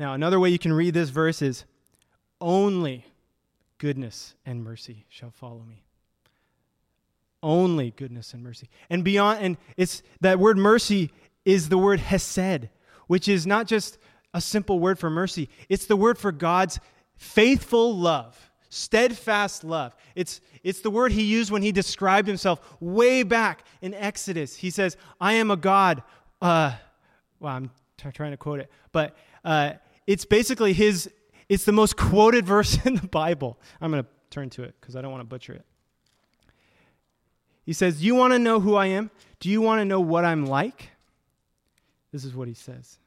Now, 0.00 0.14
another 0.14 0.40
way 0.40 0.50
you 0.50 0.58
can 0.58 0.72
read 0.72 0.92
this 0.92 1.10
verse 1.10 1.40
is 1.40 1.64
only 2.40 3.06
goodness 3.78 4.34
and 4.44 4.64
mercy 4.64 5.06
shall 5.08 5.30
follow 5.30 5.62
me. 5.62 5.84
Only 7.44 7.92
goodness 7.92 8.34
and 8.34 8.42
mercy. 8.42 8.68
And 8.90 9.04
beyond, 9.04 9.38
and 9.40 9.56
it's 9.76 10.02
that 10.20 10.40
word 10.40 10.58
mercy 10.58 11.12
is 11.44 11.68
the 11.68 11.78
word 11.78 12.00
hesed, 12.00 12.70
which 13.10 13.26
is 13.26 13.44
not 13.44 13.66
just 13.66 13.98
a 14.34 14.40
simple 14.40 14.78
word 14.78 14.96
for 14.96 15.10
mercy, 15.10 15.48
it's 15.68 15.86
the 15.86 15.96
word 15.96 16.16
for 16.16 16.30
God's 16.30 16.78
faithful 17.16 17.98
love, 17.98 18.52
steadfast 18.68 19.64
love. 19.64 19.96
It's, 20.14 20.40
it's 20.62 20.80
the 20.80 20.90
word 20.90 21.10
he 21.10 21.24
used 21.24 21.50
when 21.50 21.62
he 21.62 21.72
described 21.72 22.28
himself 22.28 22.60
way 22.78 23.24
back 23.24 23.64
in 23.82 23.94
Exodus. 23.94 24.54
He 24.54 24.70
says, 24.70 24.96
I 25.20 25.32
am 25.32 25.50
a 25.50 25.56
God. 25.56 26.04
Uh, 26.40 26.76
well, 27.40 27.52
I'm 27.52 27.70
t- 27.96 28.12
trying 28.12 28.30
to 28.30 28.36
quote 28.36 28.60
it, 28.60 28.70
but 28.92 29.16
uh, 29.44 29.72
it's 30.06 30.24
basically 30.24 30.72
his, 30.72 31.10
it's 31.48 31.64
the 31.64 31.72
most 31.72 31.96
quoted 31.96 32.46
verse 32.46 32.78
in 32.86 32.94
the 32.94 33.08
Bible. 33.08 33.58
I'm 33.80 33.90
going 33.90 34.04
to 34.04 34.08
turn 34.30 34.50
to 34.50 34.62
it 34.62 34.76
because 34.80 34.94
I 34.94 35.02
don't 35.02 35.10
want 35.10 35.22
to 35.22 35.28
butcher 35.28 35.54
it. 35.54 35.64
He 37.64 37.72
says, 37.72 38.04
You 38.04 38.14
want 38.14 38.34
to 38.34 38.38
know 38.38 38.60
who 38.60 38.76
I 38.76 38.86
am? 38.86 39.10
Do 39.40 39.50
you 39.50 39.60
want 39.60 39.80
to 39.80 39.84
know 39.84 40.00
what 40.00 40.24
I'm 40.24 40.46
like? 40.46 40.90
This 42.12 42.24
is 42.24 42.34
what 42.34 42.48
he 42.48 42.54
says. 42.54 42.99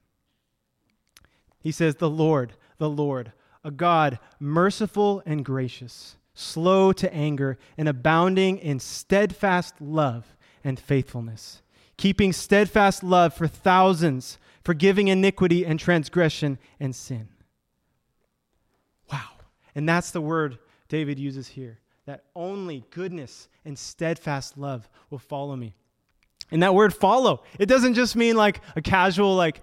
He 1.63 1.71
says, 1.71 1.95
The 1.95 2.09
Lord, 2.09 2.53
the 2.77 2.89
Lord, 2.89 3.31
a 3.63 3.71
God 3.71 4.19
merciful 4.37 5.23
and 5.25 5.45
gracious, 5.45 6.17
slow 6.33 6.91
to 6.91 7.11
anger, 7.13 7.57
and 7.77 7.87
abounding 7.87 8.57
in 8.57 8.79
steadfast 8.79 9.79
love 9.79 10.35
and 10.63 10.77
faithfulness, 10.77 11.61
keeping 11.95 12.33
steadfast 12.33 13.01
love 13.01 13.33
for 13.33 13.47
thousands, 13.47 14.37
forgiving 14.63 15.07
iniquity 15.07 15.65
and 15.65 15.79
transgression 15.79 16.59
and 16.81 16.93
sin. 16.93 17.29
Wow. 19.11 19.29
And 19.73 19.87
that's 19.87 20.11
the 20.11 20.21
word 20.21 20.57
David 20.89 21.17
uses 21.17 21.47
here 21.47 21.79
that 22.05 22.25
only 22.35 22.83
goodness 22.89 23.47
and 23.63 23.79
steadfast 23.79 24.57
love 24.57 24.89
will 25.09 25.19
follow 25.19 25.55
me. 25.55 25.73
And 26.51 26.61
that 26.61 26.75
word 26.75 26.93
follow, 26.93 27.43
it 27.57 27.67
doesn't 27.67 27.93
just 27.93 28.17
mean 28.17 28.35
like 28.35 28.59
a 28.75 28.81
casual, 28.81 29.35
like, 29.35 29.61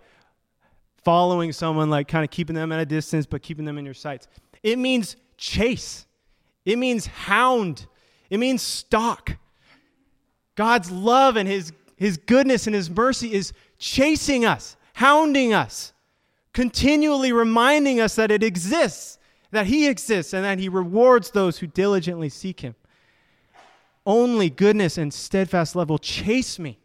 following 1.04 1.52
someone, 1.52 1.90
like 1.90 2.08
kind 2.08 2.24
of 2.24 2.30
keeping 2.30 2.56
them 2.56 2.72
at 2.72 2.80
a 2.80 2.86
distance, 2.86 3.26
but 3.26 3.42
keeping 3.42 3.64
them 3.64 3.78
in 3.78 3.84
your 3.84 3.94
sights. 3.94 4.28
It 4.62 4.78
means 4.78 5.16
chase, 5.36 6.06
it 6.64 6.76
means 6.76 7.06
hound, 7.06 7.86
it 8.28 8.38
means 8.38 8.62
stalk. 8.62 9.36
God's 10.54 10.90
love 10.90 11.36
and 11.36 11.48
his, 11.48 11.72
his 11.96 12.18
goodness 12.18 12.66
and 12.66 12.74
his 12.74 12.90
mercy 12.90 13.32
is 13.32 13.52
chasing 13.78 14.44
us, 14.44 14.76
hounding 14.94 15.54
us, 15.54 15.92
continually 16.52 17.32
reminding 17.32 18.00
us 18.00 18.16
that 18.16 18.30
it 18.30 18.42
exists, 18.42 19.18
that 19.52 19.66
he 19.66 19.88
exists, 19.88 20.34
and 20.34 20.44
that 20.44 20.58
he 20.58 20.68
rewards 20.68 21.30
those 21.30 21.58
who 21.58 21.66
diligently 21.66 22.28
seek 22.28 22.60
him. 22.60 22.74
Only 24.04 24.50
goodness 24.50 24.98
and 24.98 25.12
steadfast 25.12 25.74
love 25.76 25.88
will 25.88 25.98
chase 25.98 26.58
me 26.58 26.78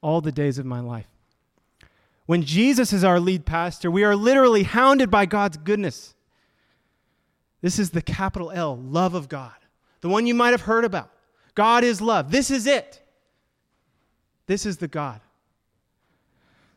all 0.00 0.20
the 0.20 0.32
days 0.32 0.58
of 0.58 0.66
my 0.66 0.80
life. 0.80 1.06
When 2.28 2.42
Jesus 2.42 2.92
is 2.92 3.04
our 3.04 3.18
lead 3.18 3.46
pastor, 3.46 3.90
we 3.90 4.04
are 4.04 4.14
literally 4.14 4.64
hounded 4.64 5.10
by 5.10 5.24
God's 5.24 5.56
goodness. 5.56 6.14
This 7.62 7.78
is 7.78 7.88
the 7.88 8.02
capital 8.02 8.50
L, 8.50 8.76
love 8.76 9.14
of 9.14 9.30
God, 9.30 9.54
the 10.02 10.10
one 10.10 10.26
you 10.26 10.34
might 10.34 10.50
have 10.50 10.60
heard 10.60 10.84
about. 10.84 11.10
God 11.54 11.84
is 11.84 12.02
love. 12.02 12.30
This 12.30 12.50
is 12.50 12.66
it. 12.66 13.00
This 14.44 14.66
is 14.66 14.76
the 14.76 14.88
God 14.88 15.22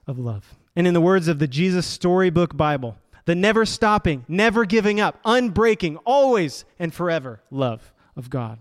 of 0.08 0.18
love. 0.18 0.56
And 0.74 0.88
in 0.88 0.94
the 0.94 1.02
words 1.02 1.28
of 1.28 1.40
the 1.40 1.50
Jesus 1.50 1.86
Storybook 1.86 2.56
Bible, 2.56 2.96
the 3.26 3.36
never 3.36 3.66
stopping, 3.66 4.24
never 4.30 4.64
giving 4.64 5.02
up, 5.02 5.22
unbreaking, 5.24 5.98
always 6.06 6.64
and 6.80 6.94
forever 6.94 7.42
love 7.52 7.92
of 8.16 8.30
God. 8.30 8.58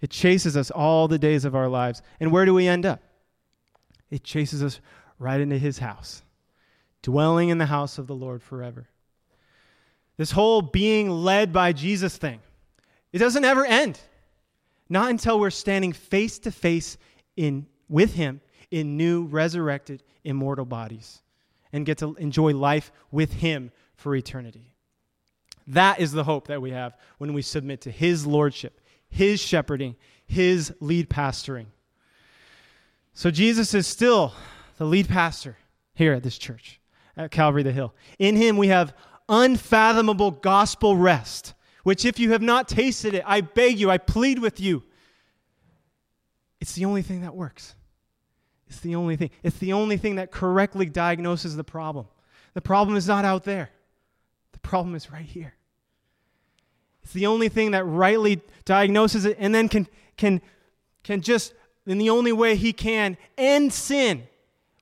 It 0.00 0.08
chases 0.08 0.56
us 0.56 0.70
all 0.70 1.08
the 1.08 1.18
days 1.18 1.44
of 1.44 1.54
our 1.54 1.68
lives. 1.68 2.00
And 2.20 2.32
where 2.32 2.46
do 2.46 2.54
we 2.54 2.66
end 2.66 2.86
up? 2.86 3.02
It 4.10 4.24
chases 4.24 4.62
us 4.62 4.80
right 5.18 5.40
into 5.40 5.58
his 5.58 5.78
house, 5.78 6.22
dwelling 7.02 7.48
in 7.48 7.58
the 7.58 7.66
house 7.66 7.98
of 7.98 8.06
the 8.06 8.14
Lord 8.14 8.42
forever. 8.42 8.88
This 10.16 10.30
whole 10.30 10.62
being 10.62 11.10
led 11.10 11.52
by 11.52 11.72
Jesus 11.72 12.16
thing, 12.16 12.40
it 13.12 13.18
doesn't 13.18 13.44
ever 13.44 13.64
end. 13.64 13.98
Not 14.88 15.10
until 15.10 15.38
we're 15.38 15.50
standing 15.50 15.92
face 15.92 16.38
to 16.40 16.50
face 16.50 16.96
in 17.36 17.66
with 17.88 18.14
him 18.14 18.40
in 18.70 18.96
new 18.96 19.24
resurrected 19.24 20.02
immortal 20.24 20.64
bodies 20.64 21.20
and 21.72 21.86
get 21.86 21.98
to 21.98 22.14
enjoy 22.16 22.54
life 22.54 22.90
with 23.10 23.32
him 23.32 23.70
for 23.94 24.14
eternity. 24.14 24.72
That 25.66 26.00
is 26.00 26.12
the 26.12 26.24
hope 26.24 26.48
that 26.48 26.62
we 26.62 26.70
have 26.70 26.96
when 27.18 27.34
we 27.34 27.42
submit 27.42 27.82
to 27.82 27.90
his 27.90 28.26
lordship, 28.26 28.80
his 29.10 29.40
shepherding, 29.40 29.96
his 30.26 30.72
lead 30.80 31.10
pastoring. 31.10 31.66
So 33.12 33.30
Jesus 33.30 33.74
is 33.74 33.86
still 33.86 34.32
the 34.78 34.84
lead 34.84 35.08
pastor 35.08 35.56
here 35.94 36.12
at 36.12 36.22
this 36.22 36.38
church, 36.38 36.80
at 37.16 37.30
Calvary 37.30 37.64
the 37.64 37.72
Hill. 37.72 37.94
In 38.18 38.36
him 38.36 38.56
we 38.56 38.68
have 38.68 38.94
unfathomable 39.28 40.30
gospel 40.30 40.96
rest, 40.96 41.52
which 41.82 42.04
if 42.04 42.18
you 42.18 42.30
have 42.30 42.42
not 42.42 42.68
tasted 42.68 43.12
it, 43.12 43.24
I 43.26 43.40
beg 43.42 43.78
you, 43.78 43.90
I 43.90 43.98
plead 43.98 44.38
with 44.38 44.60
you. 44.60 44.84
It's 46.60 46.74
the 46.74 46.84
only 46.84 47.02
thing 47.02 47.22
that 47.22 47.34
works. 47.34 47.74
It's 48.68 48.80
the 48.80 48.94
only 48.94 49.16
thing. 49.16 49.30
It's 49.42 49.58
the 49.58 49.72
only 49.72 49.96
thing 49.96 50.16
that 50.16 50.30
correctly 50.30 50.86
diagnoses 50.86 51.56
the 51.56 51.64
problem. 51.64 52.06
The 52.54 52.60
problem 52.60 52.96
is 52.96 53.08
not 53.08 53.24
out 53.24 53.44
there. 53.44 53.70
The 54.52 54.58
problem 54.60 54.94
is 54.94 55.10
right 55.10 55.24
here. 55.24 55.54
It's 57.02 57.12
the 57.12 57.26
only 57.26 57.48
thing 57.48 57.72
that 57.72 57.84
rightly 57.84 58.42
diagnoses 58.64 59.24
it 59.24 59.36
and 59.40 59.54
then 59.54 59.68
can, 59.68 59.88
can, 60.16 60.42
can 61.02 61.22
just, 61.22 61.54
in 61.86 61.98
the 61.98 62.10
only 62.10 62.32
way 62.32 62.54
he 62.54 62.72
can, 62.72 63.16
end 63.36 63.72
sin 63.72 64.27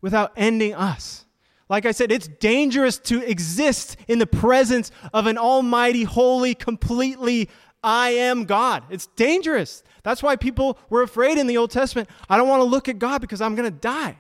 without 0.01 0.33
ending 0.37 0.75
us. 0.75 1.25
Like 1.69 1.85
I 1.85 1.93
said, 1.93 2.13
it's 2.13 2.29
dangerous 2.29 2.99
to 2.99 3.29
exist 3.29 3.97
in 4.07 4.19
the 4.19 4.27
presence 4.27 4.93
of 5.13 5.27
an 5.27 5.37
almighty, 5.37 6.05
holy, 6.05 6.55
completely 6.55 7.49
I 7.83 8.11
am 8.11 8.45
God. 8.45 8.85
It's 8.91 9.07
dangerous. 9.09 9.83
That's 10.03 10.23
why 10.23 10.37
people 10.37 10.79
were 10.91 11.03
afraid 11.03 11.39
in 11.39 11.47
the 11.47 11.57
Old 11.57 11.71
Testament. 11.71 12.09
I 12.29 12.37
don't 12.37 12.49
want 12.49 12.61
to 12.61 12.65
look 12.65 12.89
at 12.89 12.99
God 12.99 13.21
because 13.21 13.41
I'm 13.41 13.55
going 13.55 13.71
to 13.71 13.79
die. 13.79 14.19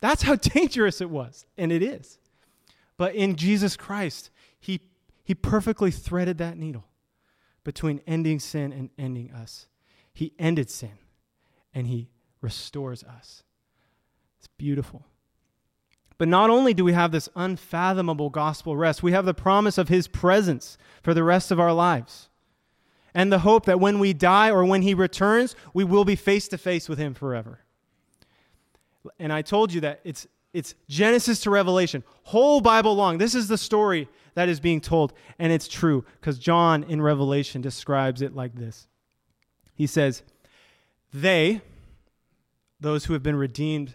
That's 0.00 0.22
how 0.22 0.34
dangerous 0.36 1.00
it 1.00 1.10
was, 1.10 1.46
and 1.58 1.72
it 1.72 1.82
is. 1.82 2.18
But 2.96 3.14
in 3.14 3.36
Jesus 3.36 3.76
Christ, 3.76 4.30
he, 4.58 4.80
he 5.24 5.34
perfectly 5.34 5.90
threaded 5.90 6.38
that 6.38 6.56
needle 6.58 6.84
between 7.64 8.00
ending 8.06 8.38
sin 8.38 8.72
and 8.72 8.90
ending 8.98 9.30
us. 9.32 9.66
He 10.12 10.32
ended 10.38 10.70
sin 10.70 10.98
and 11.74 11.86
he 11.86 12.08
restores 12.40 13.04
us. 13.04 13.42
It's 14.40 14.48
beautiful. 14.58 15.06
But 16.18 16.28
not 16.28 16.50
only 16.50 16.74
do 16.74 16.84
we 16.84 16.92
have 16.92 17.12
this 17.12 17.28
unfathomable 17.36 18.30
gospel 18.30 18.76
rest, 18.76 19.02
we 19.02 19.12
have 19.12 19.24
the 19.24 19.34
promise 19.34 19.78
of 19.78 19.88
his 19.88 20.08
presence 20.08 20.76
for 21.02 21.14
the 21.14 21.24
rest 21.24 21.50
of 21.50 21.60
our 21.60 21.72
lives. 21.72 22.28
And 23.14 23.32
the 23.32 23.40
hope 23.40 23.66
that 23.66 23.80
when 23.80 23.98
we 23.98 24.12
die 24.12 24.50
or 24.50 24.64
when 24.64 24.82
he 24.82 24.94
returns, 24.94 25.54
we 25.72 25.84
will 25.84 26.04
be 26.04 26.16
face 26.16 26.48
to 26.48 26.58
face 26.58 26.88
with 26.88 26.98
him 26.98 27.14
forever. 27.14 27.60
And 29.18 29.32
I 29.32 29.42
told 29.42 29.72
you 29.72 29.80
that 29.82 30.00
it's 30.04 30.26
it's 30.52 30.74
Genesis 30.88 31.40
to 31.42 31.50
Revelation, 31.50 32.02
whole 32.24 32.60
Bible 32.60 32.94
long. 32.94 33.18
This 33.18 33.34
is 33.34 33.46
the 33.46 33.58
story 33.58 34.08
that 34.34 34.48
is 34.48 34.58
being 34.58 34.80
told. 34.80 35.12
And 35.38 35.52
it's 35.52 35.68
true 35.68 36.04
because 36.20 36.38
John 36.38 36.82
in 36.84 37.00
Revelation 37.00 37.60
describes 37.60 38.20
it 38.20 38.34
like 38.34 38.54
this 38.54 38.88
He 39.74 39.86
says, 39.86 40.22
They, 41.12 41.60
those 42.80 43.04
who 43.04 43.12
have 43.12 43.22
been 43.22 43.36
redeemed 43.36 43.94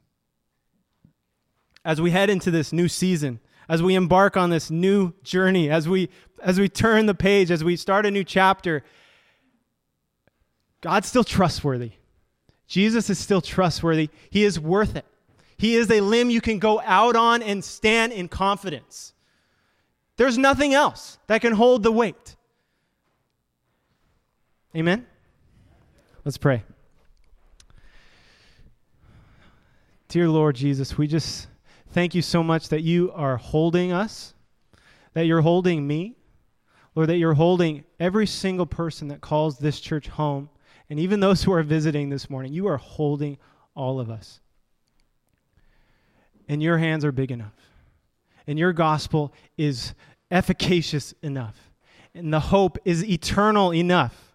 As 1.83 1.99
we 1.99 2.11
head 2.11 2.29
into 2.29 2.51
this 2.51 2.71
new 2.71 2.87
season, 2.87 3.39
as 3.67 3.81
we 3.81 3.95
embark 3.95 4.37
on 4.37 4.49
this 4.49 4.69
new 4.69 5.13
journey, 5.23 5.69
as 5.69 5.87
we 5.87 6.09
as 6.41 6.59
we 6.59 6.67
turn 6.67 7.05
the 7.05 7.13
page, 7.13 7.51
as 7.51 7.63
we 7.63 7.75
start 7.75 8.05
a 8.05 8.11
new 8.11 8.23
chapter, 8.23 8.83
God's 10.81 11.07
still 11.07 11.23
trustworthy. 11.23 11.93
Jesus 12.67 13.09
is 13.09 13.19
still 13.19 13.41
trustworthy. 13.41 14.09
He 14.29 14.43
is 14.43 14.59
worth 14.59 14.95
it. 14.95 15.05
He 15.57 15.75
is 15.75 15.91
a 15.91 16.01
limb 16.01 16.29
you 16.29 16.41
can 16.41 16.57
go 16.57 16.81
out 16.81 17.15
on 17.15 17.43
and 17.43 17.63
stand 17.63 18.13
in 18.13 18.27
confidence. 18.27 19.13
There's 20.17 20.37
nothing 20.37 20.73
else 20.73 21.17
that 21.27 21.41
can 21.41 21.53
hold 21.53 21.83
the 21.83 21.91
weight. 21.91 22.35
Amen? 24.75 25.05
Let's 26.25 26.37
pray. 26.37 26.63
Dear 30.07 30.29
Lord 30.29 30.55
Jesus, 30.55 30.97
we 30.97 31.07
just 31.07 31.47
thank 31.91 32.15
you 32.15 32.21
so 32.21 32.41
much 32.41 32.69
that 32.69 32.81
you 32.81 33.11
are 33.13 33.37
holding 33.37 33.91
us, 33.91 34.33
that 35.13 35.25
you're 35.25 35.41
holding 35.41 35.85
me, 35.85 36.15
Lord, 36.95 37.09
that 37.09 37.17
you're 37.17 37.33
holding 37.33 37.83
every 37.99 38.27
single 38.27 38.65
person 38.65 39.09
that 39.09 39.21
calls 39.21 39.57
this 39.57 39.79
church 39.79 40.07
home 40.07 40.49
and 40.91 40.99
even 40.99 41.21
those 41.21 41.43
who 41.45 41.53
are 41.53 41.63
visiting 41.63 42.09
this 42.09 42.29
morning, 42.29 42.53
you 42.53 42.67
are 42.67 42.77
holding 42.77 43.37
all 43.75 43.99
of 43.99 44.11
us. 44.11 44.41
And 46.47 46.61
your 46.61 46.77
hands 46.77 47.05
are 47.05 47.13
big 47.13 47.31
enough. 47.31 47.53
And 48.45 48.59
your 48.59 48.73
gospel 48.73 49.33
is 49.57 49.93
efficacious 50.29 51.13
enough. 51.21 51.55
And 52.13 52.33
the 52.33 52.41
hope 52.41 52.77
is 52.83 53.05
eternal 53.05 53.73
enough 53.73 54.33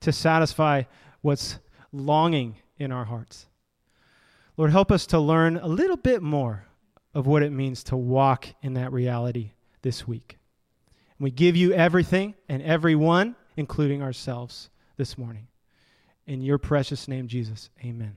to 0.00 0.12
satisfy 0.12 0.82
what's 1.22 1.58
longing 1.90 2.56
in 2.78 2.92
our 2.92 3.06
hearts. 3.06 3.46
Lord, 4.58 4.72
help 4.72 4.92
us 4.92 5.06
to 5.06 5.18
learn 5.18 5.56
a 5.56 5.66
little 5.66 5.96
bit 5.96 6.22
more 6.22 6.66
of 7.14 7.26
what 7.26 7.42
it 7.42 7.52
means 7.52 7.84
to 7.84 7.96
walk 7.96 8.48
in 8.62 8.74
that 8.74 8.92
reality 8.92 9.52
this 9.82 10.06
week. 10.06 10.38
And 11.18 11.24
we 11.24 11.30
give 11.30 11.56
you 11.56 11.72
everything 11.72 12.34
and 12.48 12.62
everyone, 12.62 13.36
including 13.56 14.02
ourselves, 14.02 14.70
this 14.96 15.16
morning. 15.16 15.46
In 16.26 16.40
your 16.40 16.58
precious 16.58 17.06
name, 17.06 17.28
Jesus, 17.28 17.70
amen. 17.84 18.16